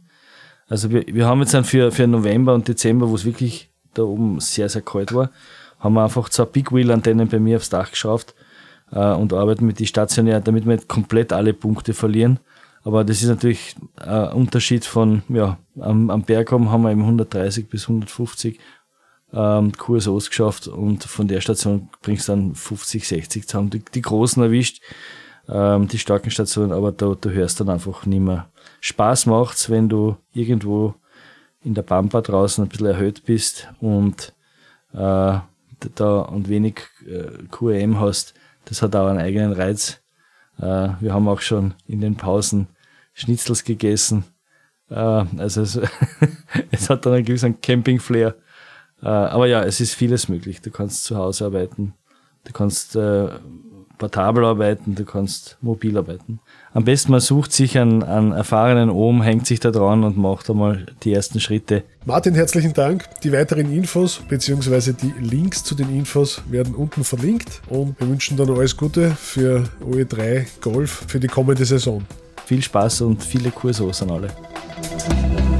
Also 0.68 0.90
wir, 0.90 1.05
wir 1.07 1.27
haben 1.27 1.40
jetzt 1.40 1.55
dann 1.55 1.64
für, 1.64 1.92
für 1.92 2.07
November 2.07 2.55
und 2.55 2.66
Dezember, 2.66 3.09
wo 3.09 3.14
es 3.14 3.25
wirklich 3.25 3.70
da 3.94 4.03
oben 4.03 4.40
sehr, 4.40 4.68
sehr 4.68 4.83
kalt 4.83 5.12
war, 5.12 5.31
haben 5.79 5.94
wir 5.94 6.05
einfach 6.05 6.29
zwei 6.31 6.46
Big 6.46 6.72
Wheel 6.72 6.90
Antennen 6.90 7.29
bei 7.29 7.38
mir 7.38 7.57
aufs 7.57 7.68
Dach 7.68 7.90
geschraubt 7.90 8.35
äh, 8.90 9.12
und 9.12 9.33
arbeiten 9.33 9.66
mit 9.66 9.79
die 9.79 9.87
stationär, 9.87 10.40
damit 10.40 10.64
wir 10.64 10.77
nicht 10.77 10.88
komplett 10.88 11.33
alle 11.33 11.53
Punkte 11.53 11.92
verlieren. 11.92 12.38
Aber 12.85 13.05
das 13.05 13.22
ist 13.22 13.29
natürlich 13.29 13.77
ein 13.96 14.33
Unterschied 14.33 14.85
von, 14.85 15.22
ja, 15.29 15.59
am, 15.79 16.11
am 16.11 16.22
Berg 16.22 16.51
haben 16.53 16.83
wir 16.83 16.90
eben 16.90 17.03
130 17.03 17.68
bis 17.68 17.83
150 17.83 18.59
ähm, 19.33 19.73
QSOs 19.73 20.29
geschafft 20.29 20.68
und 20.68 21.05
von 21.05 21.29
der 21.29 21.40
Station 21.40 21.88
bringst 22.03 22.29
du 22.29 22.33
dann 22.33 22.55
50, 22.55 23.07
60 23.07 23.49
zusammen. 23.49 23.71
Die, 23.71 23.83
die 23.95 24.03
großen 24.03 24.42
erwischt, 24.42 24.83
ähm, 25.49 25.88
die 25.88 25.99
starken 25.99 26.31
Stationen, 26.31 26.73
aber 26.73 26.92
da, 26.92 27.16
da 27.21 27.31
hörst 27.31 27.61
dann 27.61 27.68
einfach 27.68 28.07
nicht 28.07 28.21
mehr. 28.21 28.49
Spaß 28.81 29.27
macht's, 29.27 29.71
wenn 29.71 29.88
du 29.88 30.16
irgendwo 30.33 30.95
in 31.64 31.75
der 31.75 31.83
Pampa 31.83 32.21
draußen 32.21 32.64
ein 32.64 32.68
bisschen 32.68 32.87
erhöht 32.87 33.25
bist 33.25 33.68
und 33.81 34.35
äh, 34.92 35.38
da 35.95 36.21
und 36.21 36.49
wenig 36.49 36.81
äh, 37.07 37.45
QEM 37.51 38.01
hast, 38.01 38.35
das 38.64 38.83
hat 38.83 38.95
auch 38.95 39.07
einen 39.07 39.18
eigenen 39.18 39.53
Reiz. 39.53 40.01
Äh, 40.59 40.90
wir 41.01 41.12
haben 41.12 41.29
auch 41.29 41.40
schon 41.40 41.75
in 41.87 42.01
den 42.01 42.16
Pausen 42.16 42.68
Schnitzels 43.14 43.64
gegessen. 43.64 44.25
Äh, 44.90 44.95
also 44.95 45.62
es, 45.62 45.81
es, 46.71 46.90
hat 46.90 47.07
dann 47.07 47.14
einen 47.14 47.25
gewissen 47.25 47.61
Camping-Flair. 47.61 48.35
Äh, 49.03 49.09
aber 49.09 49.47
ja, 49.47 49.62
es 49.62 49.81
ist 49.81 49.95
vieles 49.95 50.29
möglich. 50.29 50.61
Du 50.61 50.71
kannst 50.71 51.05
zu 51.05 51.17
Hause 51.17 51.47
arbeiten, 51.47 51.95
du 52.45 52.53
kannst 52.53 52.97
äh, 52.97 53.29
portabel 53.99 54.45
arbeiten, 54.45 54.97
du 54.97 55.05
kannst 55.05 55.59
mobil 55.61 55.97
arbeiten. 55.97 56.41
Am 56.73 56.85
besten 56.85 57.12
man 57.12 57.21
sucht 57.21 57.53
sich 57.53 57.79
einen, 57.79 58.03
einen 58.03 58.33
erfahrenen 58.33 58.91
Ohm, 58.91 59.23
hängt 59.23 59.47
sich 59.47 59.61
da 59.61 59.71
dran 59.71 60.03
und 60.03 60.17
macht 60.17 60.51
einmal 60.51 60.87
die 61.05 61.12
ersten 61.12 61.38
Schritte. 61.38 61.85
Martin, 62.05 62.35
herzlichen 62.35 62.73
Dank. 62.73 63.05
Die 63.23 63.33
weiteren 63.33 63.73
Infos 63.73 64.21
bzw. 64.29 64.93
die 64.93 65.15
Links 65.21 65.62
zu 65.62 65.77
den 65.77 65.95
Infos 65.97 66.43
werden 66.51 66.75
unten 66.75 67.05
verlinkt 67.05 67.62
und 67.69 67.99
wir 68.01 68.09
wünschen 68.09 68.37
dann 68.37 68.51
alles 68.51 68.77
Gute 68.77 69.12
für 69.12 69.65
OE3 69.85 70.47
Golf 70.61 71.05
für 71.07 71.21
die 71.21 71.29
kommende 71.29 71.65
Saison. 71.65 72.03
Viel 72.45 72.62
Spaß 72.62 73.03
und 73.03 73.23
viele 73.23 73.53
Kurse 73.53 73.88
an 74.03 74.11
alle. 74.11 75.52